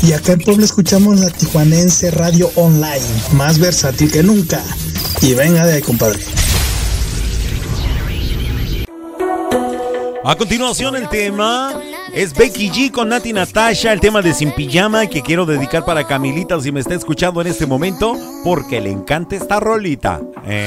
[0.02, 3.00] Y acá en Puebla escuchamos la Tijuanense Radio Online,
[3.34, 4.60] más versátil que nunca.
[5.20, 6.18] Y venga de ahí, compadre.
[10.24, 11.72] A continuación el tema
[12.12, 16.06] es Becky G con Nati Natasha, el tema de Sin Pijama que quiero dedicar para
[16.06, 20.20] Camilita si me está escuchando en este momento porque le encanta esta rolita.
[20.46, 20.66] ¿eh?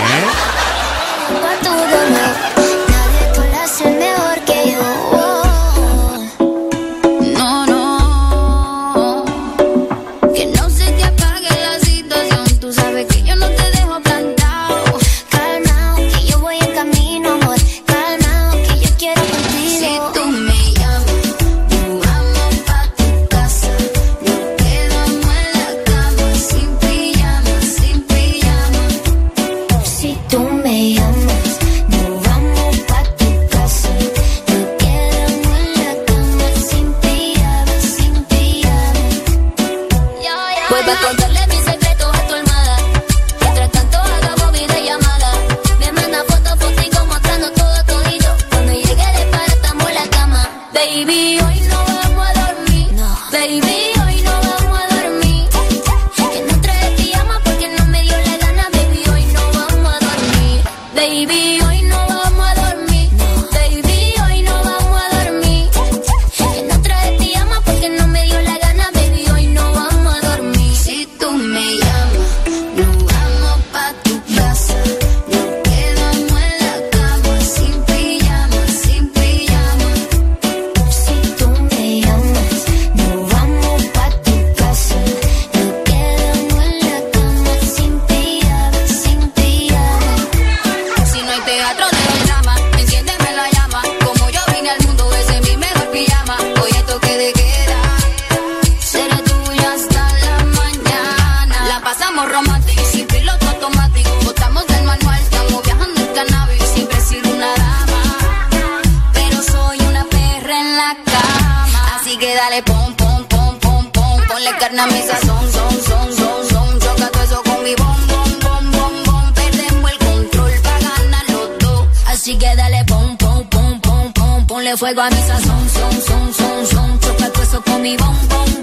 [114.57, 116.79] carne a mi sazón, son, son, son, son.
[116.79, 119.33] Choca todo eso con mi bom, bom, bom, bom, bom.
[119.33, 121.87] Perdemos el control para ganar los dos.
[122.07, 124.47] Así que dale pom, pom, pom, pom, pom.
[124.47, 126.99] Ponle fuego a mi sazón, son, son, son, son.
[126.99, 128.54] Choca todo eso con mi bom, bom,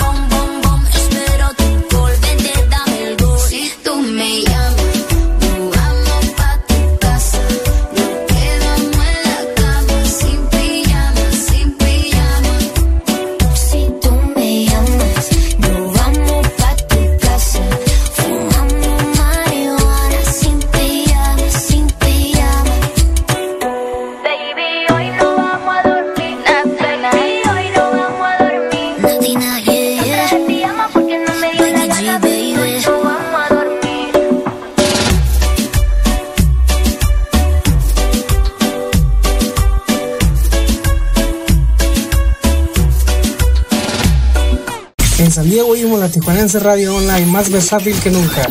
[46.23, 48.47] Alajuelense Radio Online, más versátil que nunca.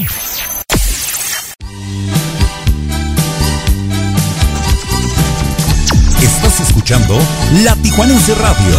[6.21, 7.17] Estás escuchando
[7.63, 8.75] La Tijuanense Radio,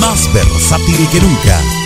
[0.00, 1.79] más versátil que nunca.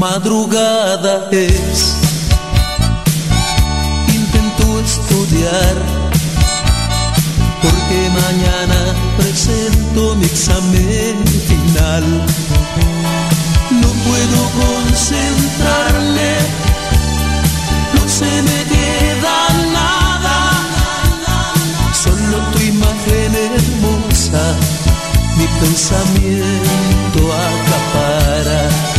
[0.00, 1.94] madrugada es.
[4.08, 5.76] Intento estudiar
[7.62, 8.80] porque mañana
[9.18, 11.16] presento mi examen
[11.48, 12.04] final.
[13.82, 16.32] No puedo concentrarme,
[17.94, 19.36] no se me queda
[19.78, 20.38] nada,
[22.04, 24.44] solo tu imagen hermosa,
[25.36, 28.89] mi pensamiento acapara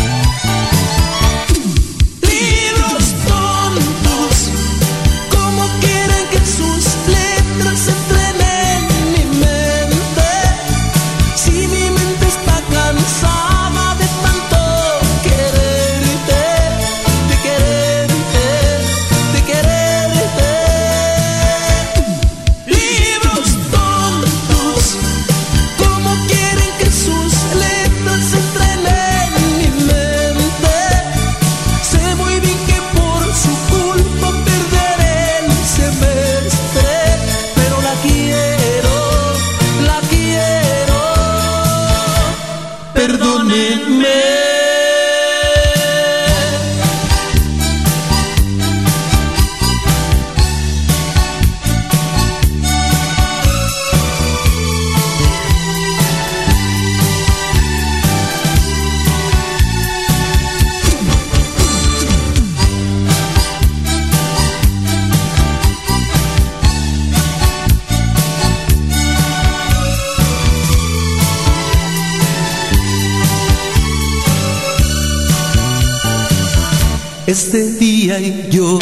[77.45, 78.77] este día y yo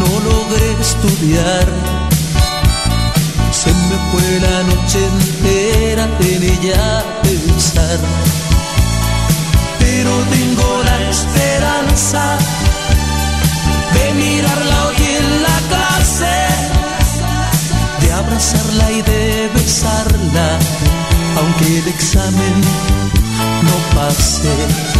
[0.00, 1.66] no logré estudiar.
[3.50, 7.98] Se me fue la noche entera en ella pensar.
[9.80, 12.38] Pero tengo la esperanza
[13.94, 16.36] de mirarla hoy en la clase,
[18.00, 20.58] de abrazarla y de besarla,
[21.36, 22.54] aunque el examen
[23.66, 24.95] no pase.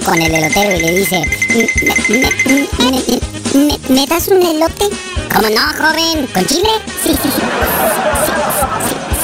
[0.00, 1.22] Con el elotero y le dice,
[3.90, 4.88] ¿me, das un elote?
[5.34, 6.26] ¿Cómo no, joven?
[6.32, 6.70] ¿Con chile?
[7.02, 7.42] Sí, sí, sí.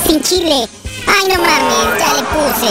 [0.06, 0.68] Sin chile.
[1.06, 2.68] Ay, no mames, ya le puse.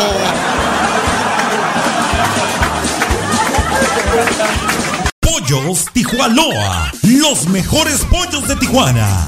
[5.19, 9.27] Pollos Tijualoa, los mejores pollos de Tijuana.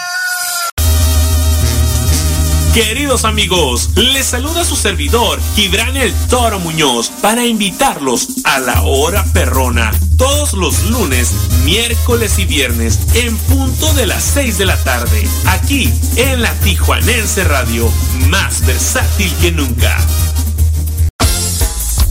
[2.73, 9.25] Queridos amigos, les saluda su servidor, Gibran el Toro Muñoz, para invitarlos a la hora
[9.33, 11.33] perrona, todos los lunes,
[11.65, 17.43] miércoles y viernes, en punto de las 6 de la tarde, aquí en la Tijuanense
[17.43, 17.91] Radio,
[18.29, 19.97] más versátil que nunca.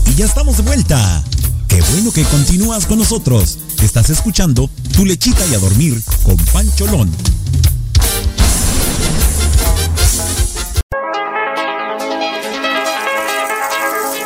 [0.09, 1.25] Y ya estamos de vuelta.
[1.69, 3.59] Qué bueno que continúas con nosotros.
[3.83, 7.11] Estás escuchando Tu lechita y a dormir con Pancholón.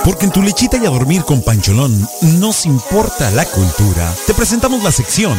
[0.04, 2.06] Porque en Tu lechita y a dormir con Pancholón
[2.38, 4.14] nos importa la cultura.
[4.26, 5.38] Te presentamos la sección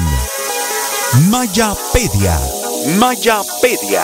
[1.30, 2.40] Mayapedia.
[2.98, 4.04] Mayapedia.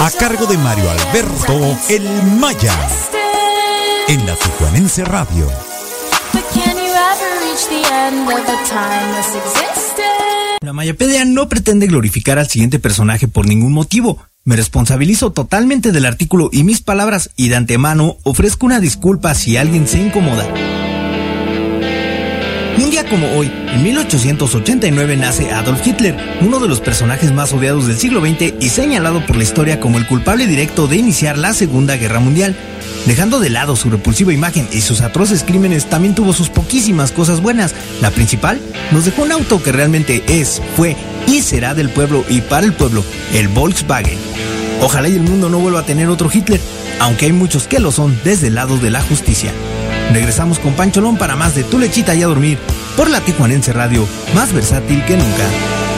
[0.00, 2.02] A cargo de Mario Alberto El
[2.38, 2.74] Maya.
[4.08, 5.46] En la Tijuanense Radio.
[10.62, 14.18] La Mayapedia no pretende glorificar al siguiente personaje por ningún motivo.
[14.50, 19.56] Me responsabilizo totalmente del artículo y mis palabras y de antemano ofrezco una disculpa si
[19.56, 20.44] alguien se incomoda.
[22.76, 27.86] Un día como hoy, en 1889 nace Adolf Hitler, uno de los personajes más odiados
[27.86, 31.52] del siglo XX y señalado por la historia como el culpable directo de iniciar la
[31.52, 32.56] Segunda Guerra Mundial.
[33.06, 37.40] Dejando de lado su repulsiva imagen y sus atroces crímenes, también tuvo sus poquísimas cosas
[37.40, 37.74] buenas.
[38.00, 38.60] La principal,
[38.92, 40.96] nos dejó un auto que realmente es, fue
[41.26, 43.04] y será del pueblo y para el pueblo,
[43.34, 44.18] el Volkswagen.
[44.82, 46.60] Ojalá y el mundo no vuelva a tener otro Hitler,
[47.00, 49.52] aunque hay muchos que lo son desde el lado de la justicia.
[50.12, 52.58] Regresamos con Pancholón para más de Tu Lechita y a dormir
[52.96, 55.89] por la Tijuanense Radio, más versátil que nunca.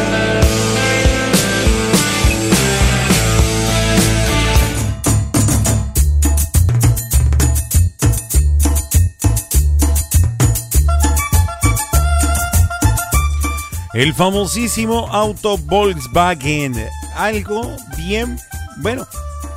[13.95, 16.89] El famosísimo auto Volkswagen.
[17.15, 18.41] Algo bien,
[18.79, 19.07] bueno,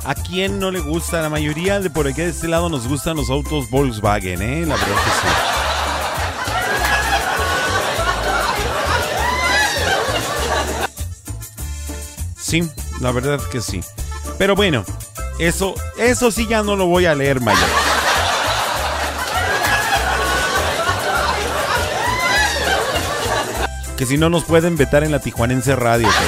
[0.04, 1.22] ¿a quién no le gusta?
[1.22, 4.66] La mayoría de por aquí de este lado nos gustan los autos Volkswagen, ¿eh?
[4.66, 5.28] La verdad que sí.
[12.36, 13.80] Sí, la verdad que sí.
[14.36, 14.84] Pero bueno,
[15.38, 17.66] eso, eso sí ya no lo voy a leer, Maya.
[23.96, 26.08] Que si no nos pueden vetar en la Tijuanense Radio.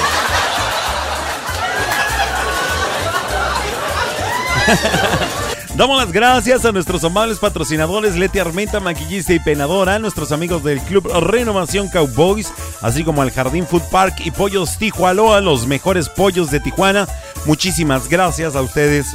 [5.77, 10.65] Damos las gracias a nuestros amables patrocinadores Leti Armenta, maquillista y penadora, a nuestros amigos
[10.65, 16.09] del Club Renovación Cowboys, así como al Jardín Food Park y Pollos Tijualoa, los mejores
[16.09, 17.07] pollos de Tijuana.
[17.45, 19.15] Muchísimas gracias a ustedes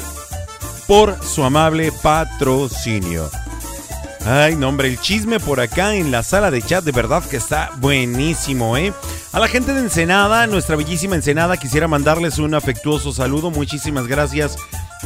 [0.88, 3.30] por su amable patrocinio.
[4.26, 7.36] Ay, no, hombre, el chisme por acá en la sala de chat de verdad que
[7.36, 8.94] está buenísimo, ¿eh?
[9.34, 13.50] A la gente de Ensenada, nuestra bellísima Ensenada, quisiera mandarles un afectuoso saludo.
[13.50, 14.58] Muchísimas gracias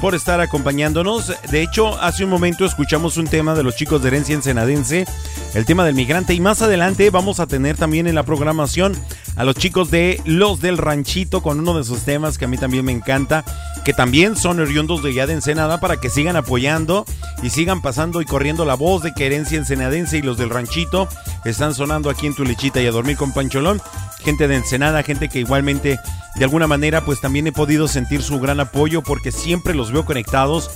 [0.01, 1.33] por estar acompañándonos.
[1.49, 5.05] De hecho, hace un momento escuchamos un tema de los chicos de herencia ensenadense,
[5.53, 8.97] el tema del migrante, y más adelante vamos a tener también en la programación
[9.37, 12.57] a los chicos de Los del Ranchito con uno de sus temas que a mí
[12.57, 13.45] también me encanta,
[13.85, 17.05] que también son oriundos de allá de Ensenada para que sigan apoyando
[17.41, 21.07] y sigan pasando y corriendo la voz de que herencia ensenadense y los del Ranchito
[21.45, 23.81] están sonando aquí en tu lechita y a dormir con Pancholón.
[24.23, 25.99] Gente de Ensenada, gente que igualmente
[26.35, 30.05] de alguna manera pues también he podido sentir su gran apoyo porque siempre los veo
[30.05, 30.69] conectados,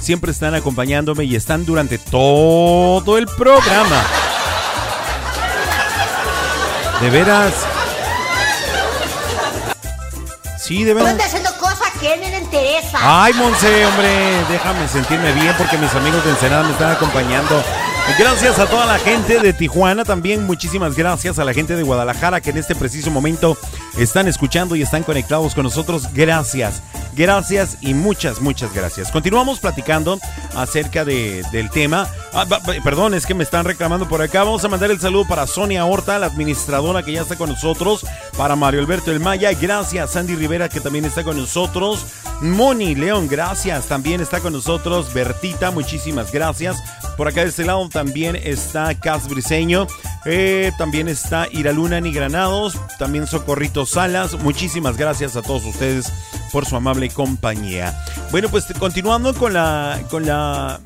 [0.00, 4.04] siempre están acompañándome y están durante todo el programa.
[7.00, 7.52] De veras.
[10.58, 11.16] Sí, de veras.
[11.20, 12.98] haciendo cosas que no le interesa.
[13.00, 17.62] Ay, Monse, hombre, déjame sentirme bien porque mis amigos de Ensenada me están acompañando.
[18.18, 22.40] Gracias a toda la gente de Tijuana, también muchísimas gracias a la gente de Guadalajara
[22.40, 23.58] que en este preciso momento
[23.98, 26.08] están escuchando y están conectados con nosotros.
[26.14, 26.82] Gracias,
[27.16, 29.10] gracias y muchas, muchas gracias.
[29.10, 30.20] Continuamos platicando
[30.54, 32.08] acerca de- del tema.
[32.32, 32.46] Ah,
[32.84, 34.44] perdón, es que me están reclamando por acá.
[34.44, 38.04] Vamos a mandar el saludo para Sonia Horta, la administradora que ya está con nosotros,
[38.36, 39.50] para Mario Alberto El Maya.
[39.60, 42.04] Gracias, Sandy Rivera que también está con nosotros.
[42.42, 45.12] Moni León, gracias, también está con nosotros.
[45.14, 46.76] Bertita, muchísimas gracias.
[47.16, 49.86] Por acá de este lado también está Cas Briseño.
[50.26, 52.74] Eh, también está Iraluna Ni Granados.
[52.98, 54.34] También Socorrito Salas.
[54.34, 56.12] Muchísimas gracias a todos ustedes
[56.52, 57.98] por su amable compañía.
[58.30, 60.00] Bueno, pues continuando con la.
[60.10, 60.80] con la.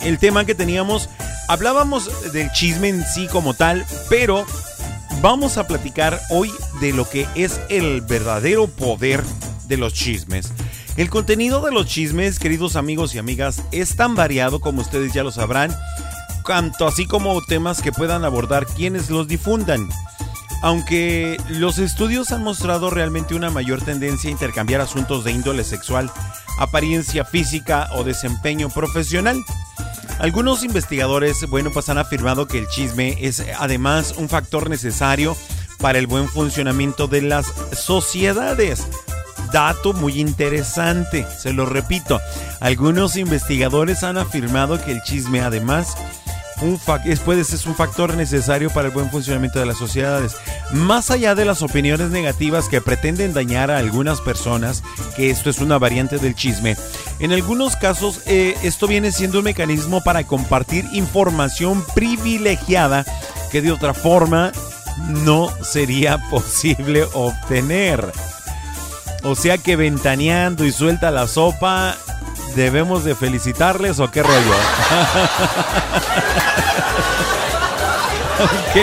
[0.00, 1.08] el tema que teníamos.
[1.48, 4.46] Hablábamos del chisme en sí como tal, pero
[5.20, 6.50] vamos a platicar hoy
[6.80, 9.22] de lo que es el verdadero poder
[9.68, 10.52] de los chismes.
[10.96, 15.22] El contenido de los chismes, queridos amigos y amigas, es tan variado como ustedes ya
[15.22, 15.74] lo sabrán,
[16.46, 19.88] tanto así como temas que puedan abordar quienes los difundan.
[20.62, 26.10] Aunque los estudios han mostrado realmente una mayor tendencia a intercambiar asuntos de índole sexual,
[26.58, 29.42] apariencia física o desempeño profesional,
[30.20, 35.36] algunos investigadores, bueno, pues han afirmado que el chisme es además un factor necesario
[35.78, 38.86] para el buen funcionamiento de las sociedades.
[39.52, 42.20] Dato muy interesante, se lo repito.
[42.60, 45.96] Algunos investigadores han afirmado que el chisme además
[47.04, 50.36] es, puede ser un factor necesario para el buen funcionamiento de las sociedades.
[50.72, 54.82] Más allá de las opiniones negativas que pretenden dañar a algunas personas,
[55.16, 56.76] que esto es una variante del chisme,
[57.18, 63.04] en algunos casos eh, esto viene siendo un mecanismo para compartir información privilegiada
[63.50, 64.52] que de otra forma
[65.24, 68.12] no sería posible obtener.
[69.24, 71.96] O sea que ventaneando y suelta la sopa,
[72.54, 74.40] debemos de felicitarles o qué rollo.
[78.40, 78.76] ok.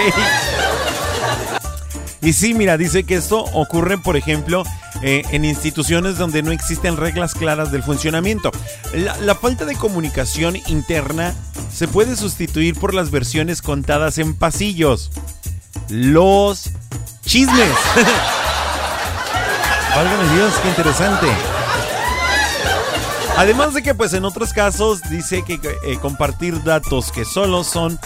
[2.21, 4.63] Y sí, mira, dice que esto ocurre, por ejemplo,
[5.01, 8.51] eh, en instituciones donde no existen reglas claras del funcionamiento.
[8.93, 11.33] La, la falta de comunicación interna
[11.73, 15.11] se puede sustituir por las versiones contadas en pasillos.
[15.87, 16.71] Los
[17.25, 17.71] chismes.
[19.95, 21.27] Válgame Dios, qué interesante.
[23.39, 27.97] Además de que pues en otros casos dice que eh, compartir datos que solo son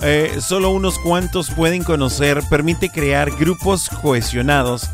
[0.00, 4.90] eh, solo unos cuantos pueden conocer permite crear grupos cohesionados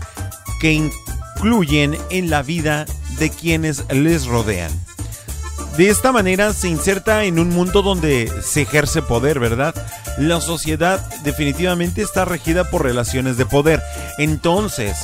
[0.61, 2.87] que incluyen en la vida
[3.19, 4.71] de quienes les rodean.
[5.77, 9.75] De esta manera se inserta en un mundo donde se ejerce poder, ¿verdad?
[10.17, 13.83] La sociedad definitivamente está regida por relaciones de poder.
[14.19, 14.97] Entonces,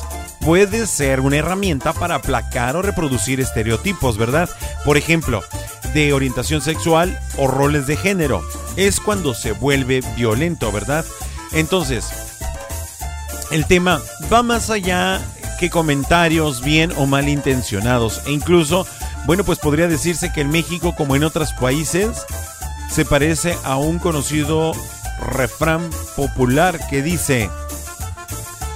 [0.48, 4.48] puede ser una herramienta para aplacar o reproducir estereotipos, ¿verdad?
[4.82, 5.44] Por ejemplo,
[5.92, 8.42] de orientación sexual o roles de género.
[8.74, 11.04] Es cuando se vuelve violento, ¿verdad?
[11.52, 12.08] Entonces,
[13.50, 14.00] el tema
[14.32, 15.20] va más allá
[15.60, 18.22] que comentarios bien o mal intencionados.
[18.24, 18.86] E incluso,
[19.26, 22.24] bueno, pues podría decirse que en México, como en otros países,
[22.90, 24.72] se parece a un conocido
[25.30, 27.50] refrán popular que dice,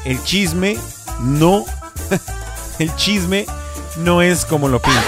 [0.04, 0.76] el chisme
[1.20, 1.64] no,
[2.78, 3.46] el chisme
[3.96, 5.02] no es como lo pintan.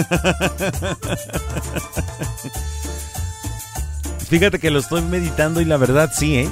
[4.28, 6.48] Fíjate que lo estoy meditando y la verdad sí, ¿eh?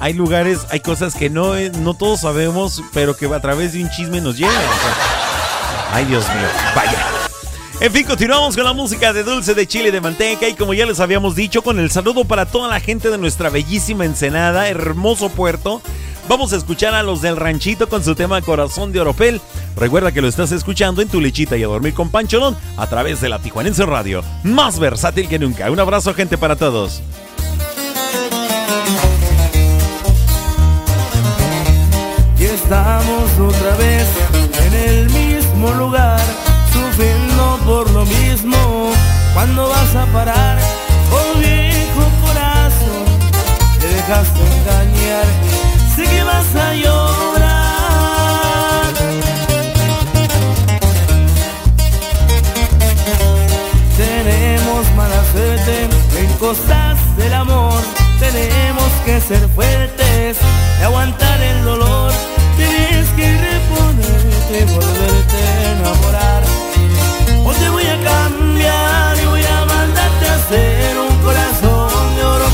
[0.00, 3.82] hay lugares, hay cosas que no, eh, no todos sabemos, pero que a través de
[3.82, 4.54] un chisme nos llegan.
[5.92, 7.19] ay, Dios mío, vaya.
[7.80, 10.84] En fin, continuamos con la música de Dulce de Chile de Manteca y como ya
[10.84, 15.30] les habíamos dicho, con el saludo para toda la gente de nuestra bellísima Ensenada, hermoso
[15.30, 15.80] puerto.
[16.28, 19.40] Vamos a escuchar a los del ranchito con su tema Corazón de Oropel.
[19.76, 23.22] Recuerda que lo estás escuchando en tu lechita y a dormir con Pancholón a través
[23.22, 24.22] de la Tijuanense Radio.
[24.44, 25.70] Más versátil que nunca.
[25.70, 27.02] Un abrazo, gente, para todos.
[32.38, 34.06] Y estamos otra vez
[34.66, 36.19] en el mismo lugar,
[37.70, 38.58] por lo mismo.
[39.34, 40.58] ¿Cuándo vas a parar?
[41.16, 43.04] Oh viejo corazón,
[43.80, 45.26] te dejaste engañar,
[45.94, 47.30] sé que vas a llorar.
[54.02, 55.74] Tenemos mala suerte
[56.22, 57.82] en cosas del amor.
[58.18, 60.36] Tenemos que ser fuertes
[60.80, 62.12] y aguantar el dolor.
[62.56, 66.19] Tienes que reponerte y volverte a enamorar.
[70.50, 72.46] Hacer un corazón de oro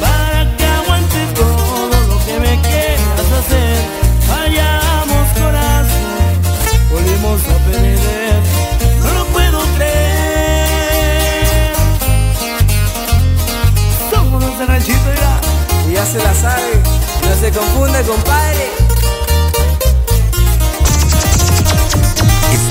[0.00, 3.76] para que aguante todo lo que me quieras hacer.
[4.26, 6.32] Vayamos corazón,
[6.90, 8.40] volvimos a perder.
[9.00, 11.74] No lo puedo creer.
[14.10, 15.40] Somos de ranchito ya.
[15.92, 16.82] Ya se la sabe,
[17.22, 18.83] no se confunde, compadre.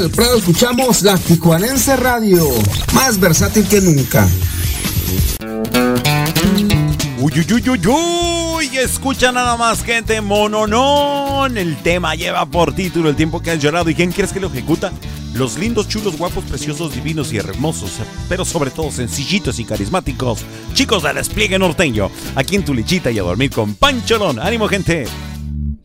[0.00, 2.44] Del Prado escuchamos la Tijuanense Radio,
[2.92, 4.28] más versátil que nunca.
[7.18, 11.58] Uy, uy, uy, uy, uy, escucha nada más, gente, mononón.
[11.58, 13.90] El tema lleva por título El tiempo que has llorado.
[13.90, 14.92] ¿Y quién crees que lo ejecuta?
[15.34, 17.90] Los lindos, chulos, guapos, preciosos, divinos y hermosos,
[18.28, 20.40] pero sobre todo sencillitos y carismáticos.
[20.74, 24.38] Chicos del despliegue norteño, aquí en tu lichita y a dormir con Pancholón.
[24.38, 25.06] ¡Ánimo, gente!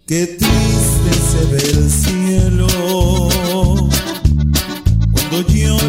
[0.06, 3.33] Qué triste se ve el cielo
[5.34, 5.83] cuando lloran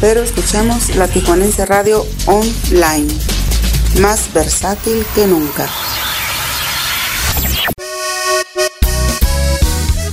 [0.00, 3.08] Pedro escuchamos la Tijuanense Radio Online,
[4.00, 5.66] más versátil que nunca.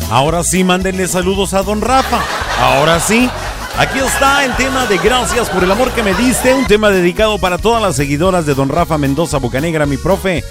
[0.10, 2.22] Ahora sí, mándenle saludos a don Rafa.
[2.60, 3.30] Ahora sí.
[3.78, 7.40] Aquí está el tema de Gracias por el amor que me diste, un tema dedicado
[7.40, 10.44] para todas las seguidoras de don Rafa Mendoza Bocanegra, mi profe.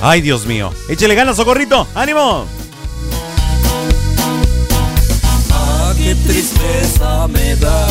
[0.00, 0.72] Ay, Dios mío.
[0.88, 1.86] Échele ganas, socorrito.
[1.94, 2.46] ¡Ánimo!
[5.52, 7.87] Ah, qué tristeza me da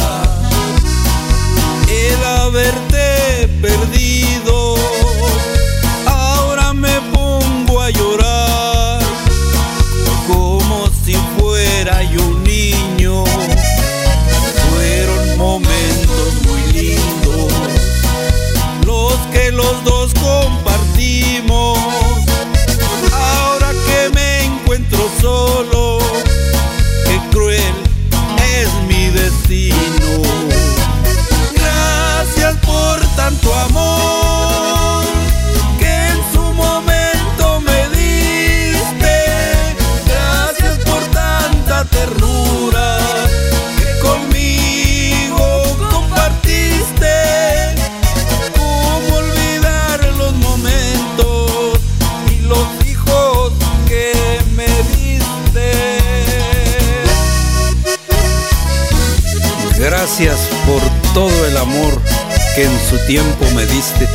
[63.07, 64.05] tiempo me diste.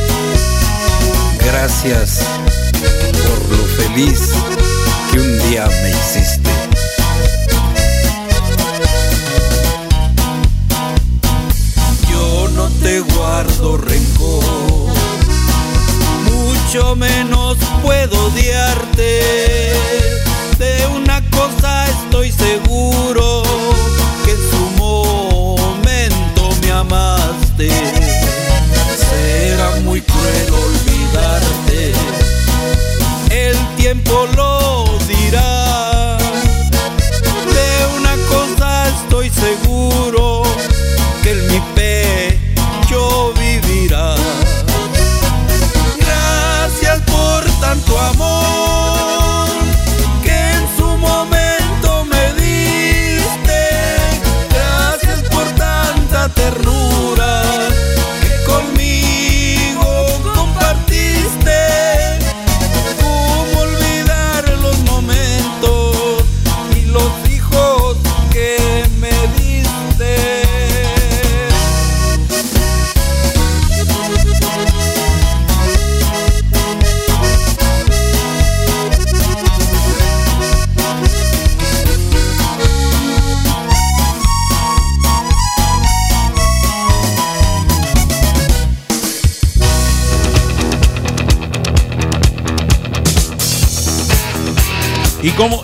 [1.43, 2.19] Gracias
[3.11, 4.32] por lo feliz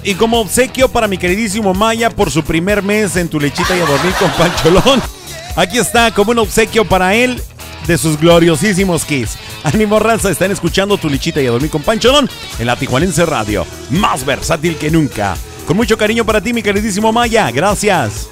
[0.09, 3.79] Y como, obsequio para mi queridísimo Maya por su primer mes en tu lechita y
[3.79, 5.03] a dormir con Pancholón.
[5.55, 7.39] Aquí está como un obsequio para él
[7.85, 9.37] de sus gloriosísimos Kiss.
[9.61, 12.27] Ánimo raza, están escuchando tu lechita y a dormir con Pancholón
[12.57, 13.67] en la Tijuanense Radio.
[13.91, 15.37] Más versátil que nunca.
[15.67, 17.51] Con mucho cariño para ti, mi queridísimo Maya.
[17.51, 18.29] Gracias.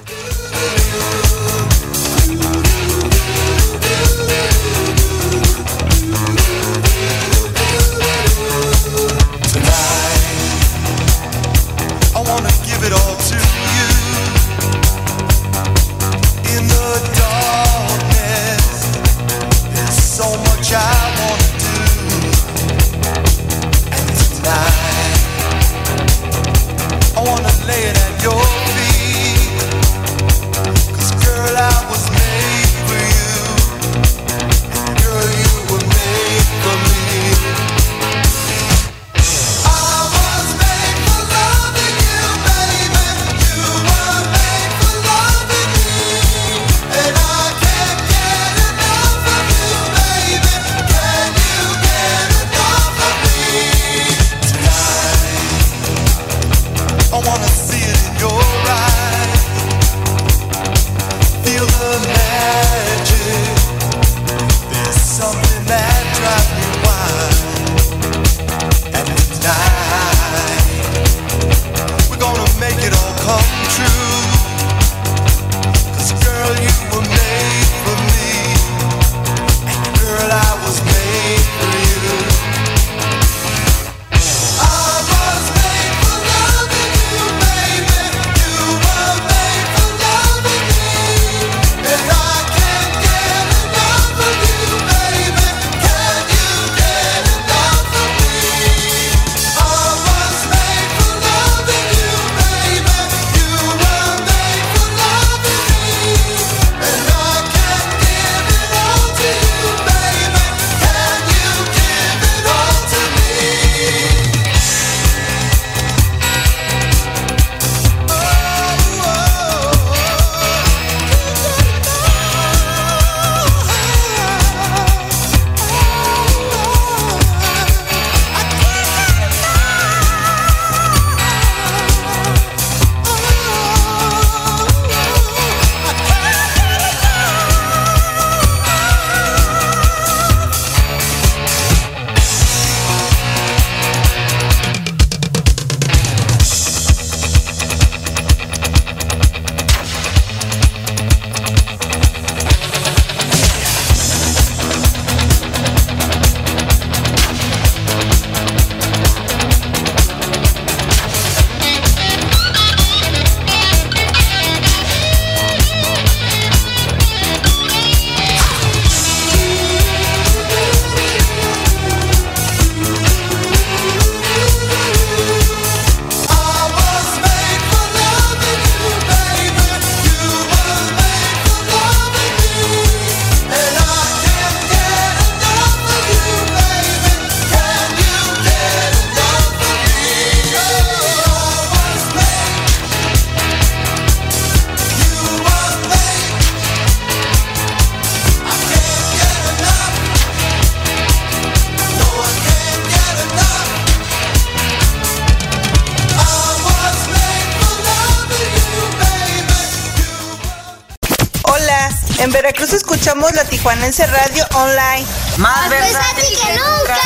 [213.88, 215.06] Radio Online.
[215.38, 217.00] Más versátil que nunca.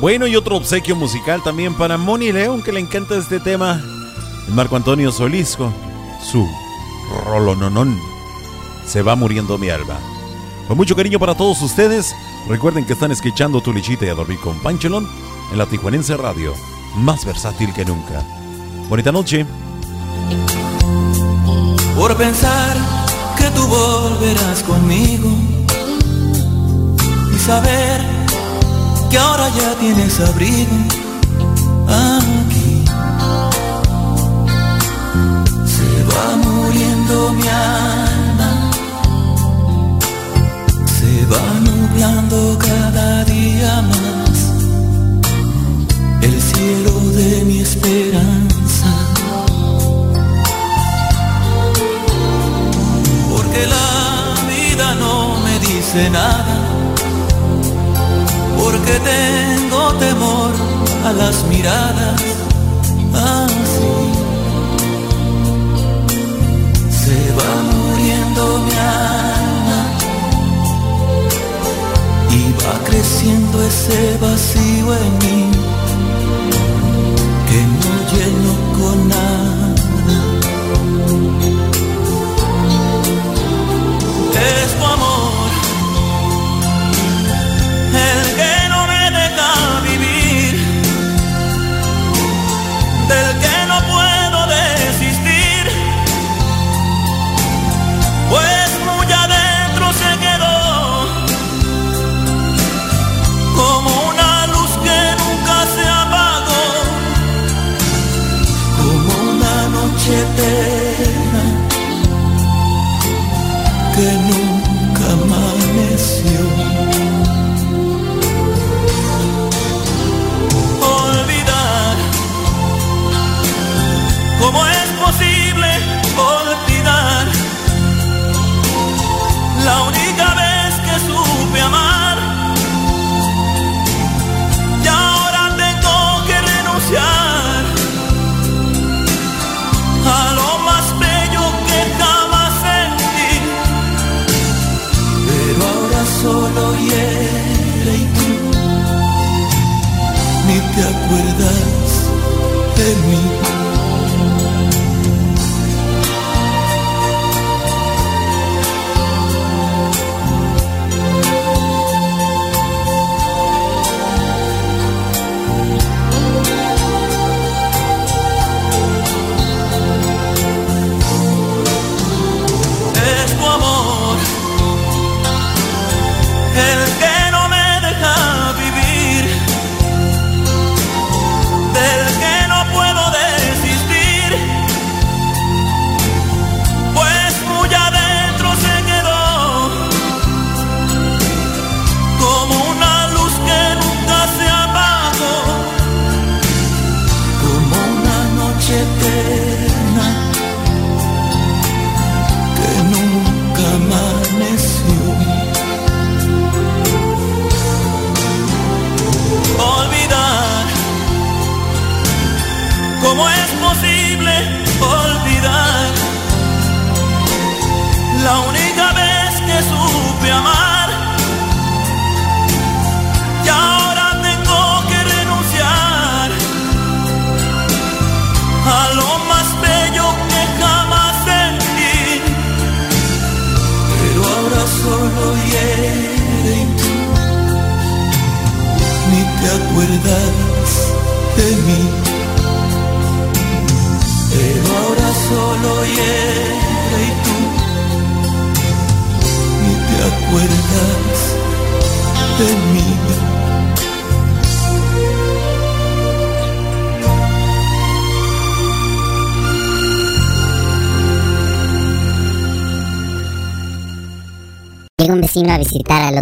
[0.00, 3.82] Bueno, y otro obsequio musical también para Moni León, que le encanta este tema.
[4.48, 5.70] Marco Antonio Solisco,
[6.24, 6.48] su
[7.26, 8.00] rolononón.
[8.86, 9.98] Se va muriendo mi alma.
[10.68, 12.14] Con mucho cariño para todos ustedes.
[12.48, 15.06] Recuerden que están escuchando Tu Lichita y a dormir con Pancholón
[15.52, 16.54] en la Tijuanense Radio,
[16.94, 18.24] más versátil que nunca.
[18.88, 19.44] Bonita noche.
[21.98, 22.76] Por pensar
[23.36, 25.30] que tú volverás conmigo
[27.34, 28.00] y saber
[29.10, 30.76] que ahora ya tienes abrigo
[31.88, 32.84] aquí.
[35.74, 38.70] Se va muriendo mi alma,
[40.98, 44.38] se va nublando cada día más
[46.22, 48.57] el cielo de mi esperanza.
[55.94, 56.44] Nada
[58.58, 60.50] porque tengo temor
[61.06, 62.22] a las miradas
[63.14, 63.96] así.
[66.90, 69.80] Se va muriendo mi alma
[72.30, 75.50] y va creciendo ese vacío en mí
[77.48, 78.77] que no lleno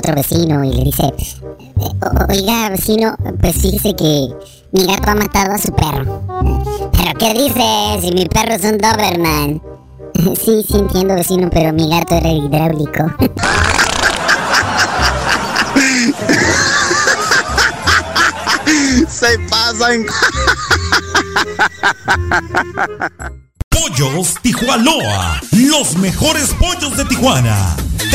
[0.06, 4.28] otro vecino y le dice, "O- oiga vecino, pues fíjese que
[4.72, 6.22] mi gato ha matado a su perro.
[6.92, 7.98] ¿Pero qué dice?
[8.00, 9.60] Si mi perro es un Doberman.
[10.16, 13.04] Sí, sí entiendo vecino, pero mi gato era hidráulico.
[19.08, 20.04] Se pasan.
[23.68, 27.76] Pollos Tijualoa, los mejores pollos de Tijuana.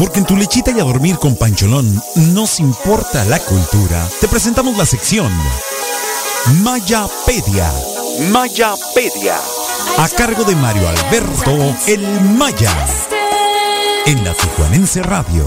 [0.00, 2.02] Porque en tu lechita y a dormir con Pancholón
[2.32, 4.08] nos importa la cultura.
[4.18, 5.30] Te presentamos la sección
[6.62, 7.70] Mayapedia.
[8.32, 9.36] Mayapedia.
[9.98, 12.72] A cargo de Mario Alberto El Maya.
[14.06, 15.44] En la Tijuanense Radio.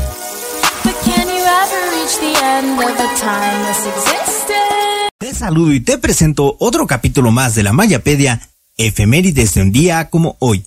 [5.17, 8.47] Te saludo y te presento otro capítulo más de la Mayapedia,
[8.77, 10.63] efemérides de un día como hoy.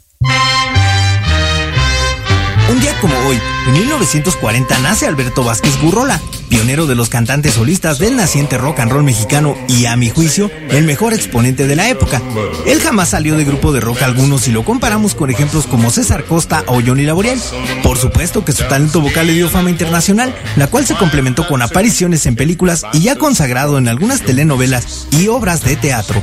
[2.68, 3.38] Un día como hoy,
[3.68, 8.90] en 1940 nace Alberto Vázquez Gurrola, pionero de los cantantes solistas del naciente rock and
[8.90, 12.20] roll mexicano y a mi juicio, el mejor exponente de la época.
[12.66, 16.24] Él jamás salió de grupo de rock alguno si lo comparamos con ejemplos como César
[16.24, 17.40] Costa o Johnny Laboriel.
[17.84, 21.62] Por supuesto que su talento vocal le dio fama internacional, la cual se complementó con
[21.62, 26.20] apariciones en películas y ya consagrado en algunas telenovelas y obras de teatro.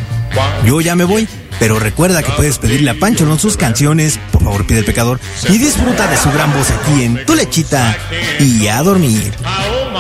[0.66, 1.28] Yo ya me voy,
[1.64, 5.58] pero recuerda que puedes pedirle a Pancholón sus canciones, por favor pide el pecador, y
[5.58, 7.98] disfruta de su gran voz aquí en Tu Lechita
[8.38, 9.34] y a dormir.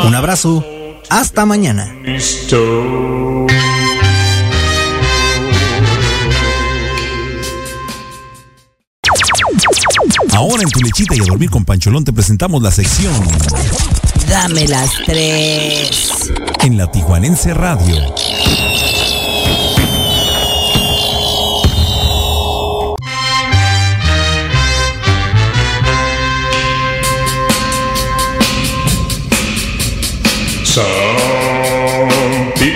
[0.06, 0.65] Un abrazo,
[1.10, 1.95] hasta mañana.
[10.34, 13.14] Ahora en tu lechita y a dormir con Pancholón te presentamos la sección
[14.27, 16.30] Dame las tres.
[16.61, 17.95] en la Tijuanense Radio.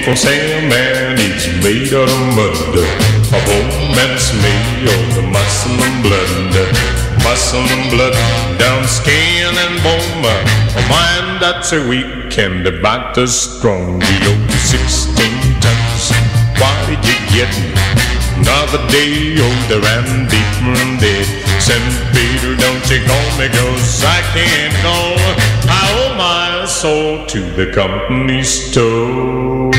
[0.08, 2.80] Some people say a man is made out of mud.
[2.80, 3.44] A
[3.94, 6.64] that's made of muscle and blood.
[7.26, 8.14] Muscle and blood
[8.58, 10.24] down skin and bone.
[10.24, 14.00] A mind that's a weak and bite is strong.
[14.00, 16.12] Below 16 tons.
[16.58, 18.07] Why did you get me?
[18.38, 21.26] Another day older and deeper and dead.
[21.60, 21.82] St.
[22.14, 24.98] Peter, don't you call me, cause I can't go.
[25.70, 29.72] I owe my soul to the company store.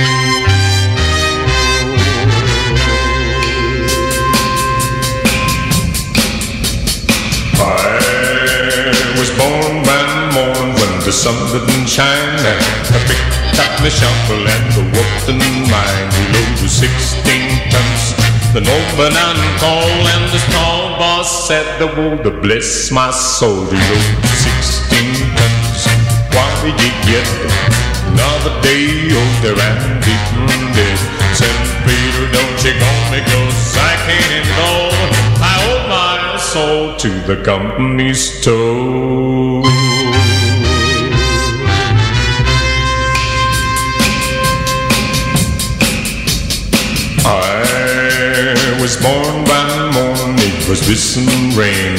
[7.60, 10.68] I was born one morn
[11.05, 12.39] the sun didn't shine.
[12.44, 15.39] I picked up my shovel and I walked in
[15.72, 18.27] mine below the 16 tons.
[18.55, 24.01] The nobleman called and the small boss said the word to bless my soul below
[24.25, 25.85] the 16 tons.
[26.33, 27.29] Why did you get
[28.09, 30.97] another day older and deeper dead?
[31.37, 31.69] St.
[31.85, 32.89] Peter, don't you go
[33.29, 34.97] cause I can't go.
[35.45, 39.61] I owe my soul to the company store.
[48.89, 51.93] Was born one morning, it was whistling rain,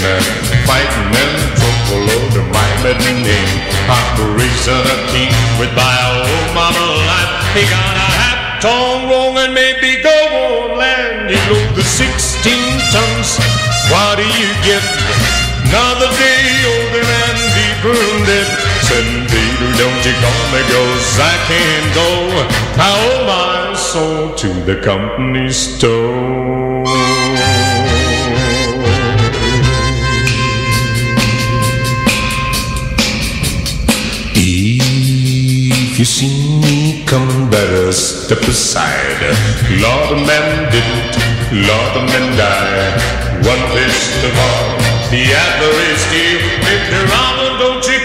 [0.65, 1.13] fighting
[1.53, 3.61] trouble over my middle name.
[3.85, 7.31] Operation a king with my old mama life.
[7.53, 11.29] He got a hat torn wrong and maybe go on land.
[11.29, 12.57] Know the 16
[12.89, 13.37] tons.
[13.93, 14.81] What do you get?
[14.81, 15.18] Another
[20.09, 22.09] Peter, don't you call me, cause I can't go.
[22.81, 26.83] I owe my soul to the company store.
[34.35, 39.35] If you see me come, better step aside.
[39.69, 41.17] Lord, a man didn't,
[41.67, 43.45] Lord, a man died.
[43.45, 44.69] One fish to fall,
[45.11, 46.41] the other is still.
[46.71, 47.98] If ramen don't you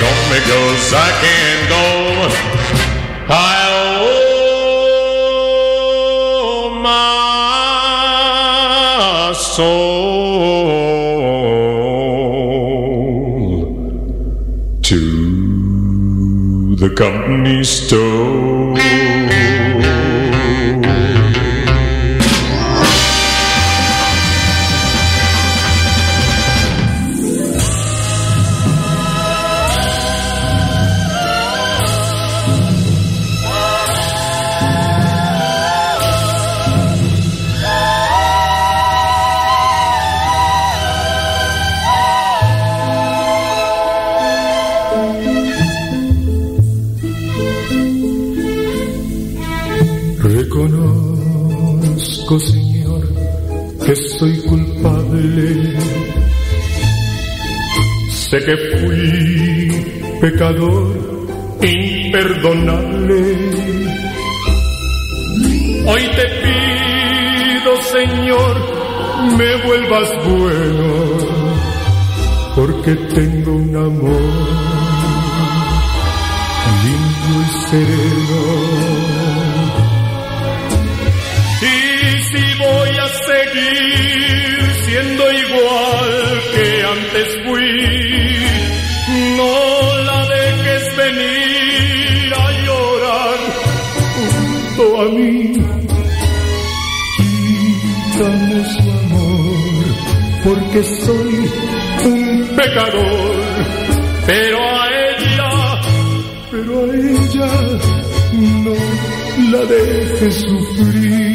[0.00, 1.84] Call me, cause I can't go.
[3.28, 3.40] I
[6.28, 6.92] owe my
[9.32, 9.96] soul
[14.82, 18.76] to the company store.
[58.46, 59.68] Que fui
[60.20, 60.94] pecador
[61.60, 63.20] imperdonable.
[65.88, 68.54] Hoy te pido, Señor,
[69.36, 70.88] me vuelvas bueno,
[72.54, 74.22] porque tengo un amor
[76.84, 78.75] limpio y sereno.
[100.76, 101.50] Porque soy
[102.04, 103.36] un pecador,
[104.26, 105.80] pero a ella,
[106.50, 107.50] pero a ella
[108.62, 108.74] no
[109.52, 111.25] la dejes sufrir.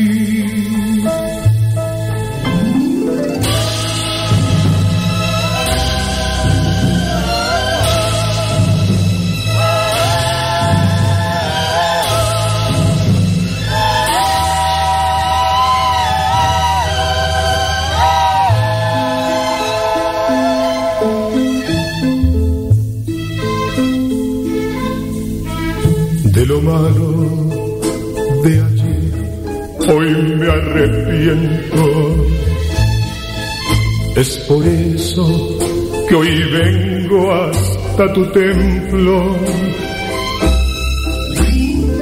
[38.01, 39.37] Hasta tu templo.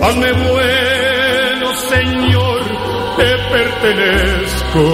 [0.02, 2.62] Hazme bueno, Señor,
[3.18, 4.86] te pertenezco.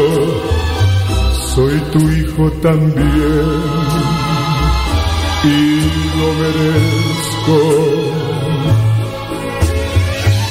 [1.54, 3.46] Soy tu hijo también
[5.44, 5.82] y
[6.18, 7.58] lo merezco.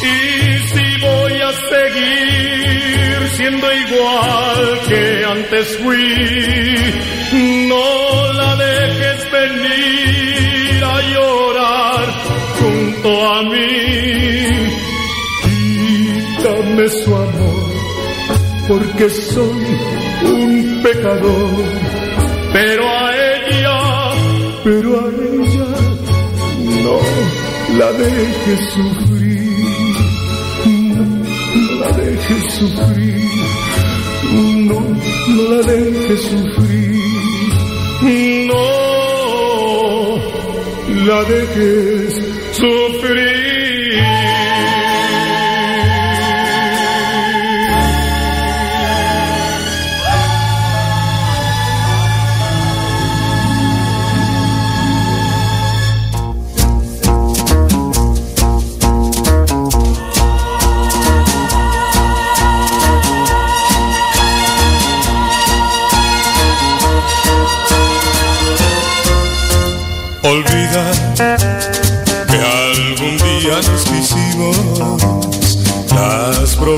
[0.03, 0.15] Y
[0.71, 8.04] si voy a seguir siendo igual que antes fui, no
[13.27, 13.69] a mí.
[15.43, 17.71] Quítame su amor,
[18.69, 19.67] porque soy
[20.25, 21.65] un pecador,
[22.53, 23.81] pero a ella,
[24.63, 25.71] pero a ella
[26.85, 26.99] no
[27.79, 29.95] la dejes sufrir,
[30.95, 31.05] no
[31.81, 33.31] la dejes sufrir,
[34.69, 34.81] no,
[35.29, 36.95] no la dejes sufrir,
[38.49, 38.85] no
[41.07, 42.14] la dejes
[42.65, 43.34] sufrir.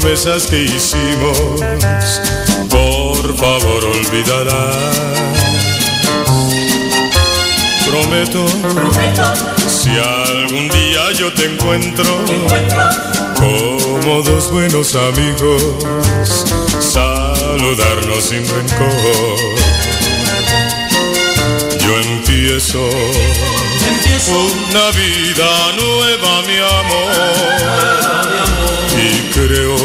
[0.06, 1.36] Promesas que hicimos,
[2.70, 4.70] por favor olvídala.
[7.84, 8.46] Prometo,
[9.66, 12.04] si algún día yo te encuentro,
[13.34, 15.74] como dos buenos amigos,
[16.78, 18.92] saludarnos sin rencor.
[21.80, 22.88] Yo empiezo,
[24.28, 28.65] una vida nueva, mi amor.
[29.46, 29.76] Creo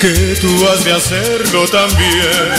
[0.00, 2.52] que tú has de hacerlo también.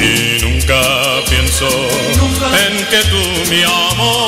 [0.00, 0.80] Y nunca
[1.28, 4.20] pienso en que tú, mi amor,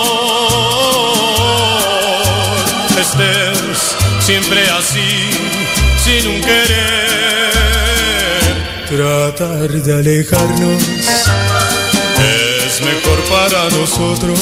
[2.98, 5.30] estés siempre así,
[6.04, 7.52] sin un querer.
[8.88, 10.82] Tratar de alejarnos
[12.18, 14.38] es mejor para nosotros,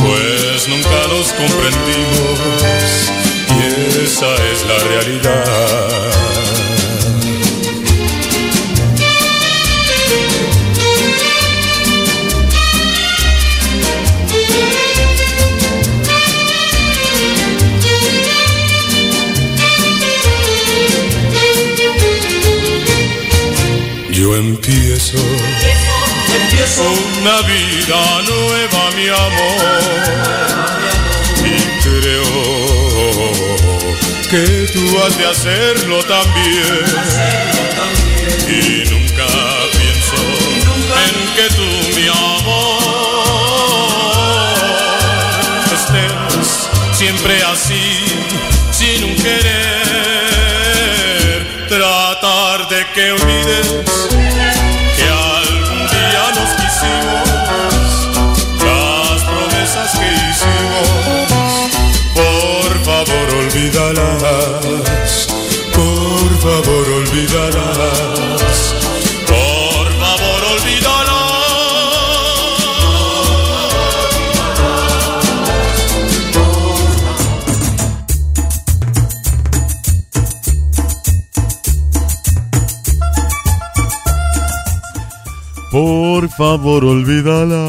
[0.00, 3.17] pues nunca nos comprendimos
[3.58, 6.08] y esa es la realidad.
[24.10, 25.16] Yo empiezo,
[27.20, 30.87] una vida nueva, mi amor.
[34.30, 37.38] Que tú has de hacerlo también.
[64.18, 65.28] Olvídalas,
[65.74, 68.74] por favor olvídalas,
[69.26, 71.28] por favor olvídalas.
[85.70, 87.64] Por favor, olvídala.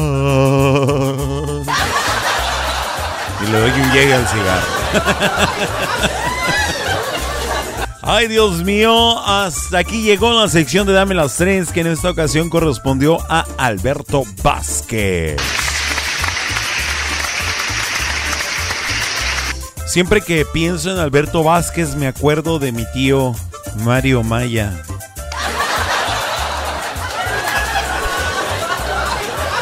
[3.42, 6.10] Y le doy un llegue al cigarro.
[8.12, 12.10] Ay, Dios mío, hasta aquí llegó la sección de Dame las tres, que en esta
[12.10, 15.40] ocasión correspondió a Alberto Vázquez.
[19.86, 23.32] Siempre que pienso en Alberto Vázquez me acuerdo de mi tío
[23.84, 24.82] Mario Maya.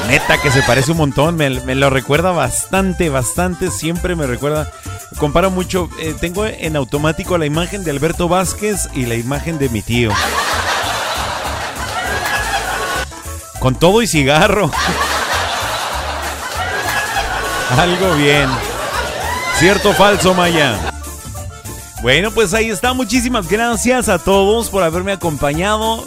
[0.08, 4.72] Neta que se parece un montón, me, me lo recuerda bastante, bastante, siempre me recuerda.
[5.18, 9.68] Comparo mucho, eh, tengo en automático la imagen de Alberto Vázquez y la imagen de
[9.68, 10.12] mi tío.
[13.58, 14.70] Con todo y cigarro.
[17.76, 18.48] Algo bien.
[19.56, 20.92] ¿Cierto falso, Maya?
[22.00, 22.94] Bueno, pues ahí está.
[22.94, 26.06] Muchísimas gracias a todos por haberme acompañado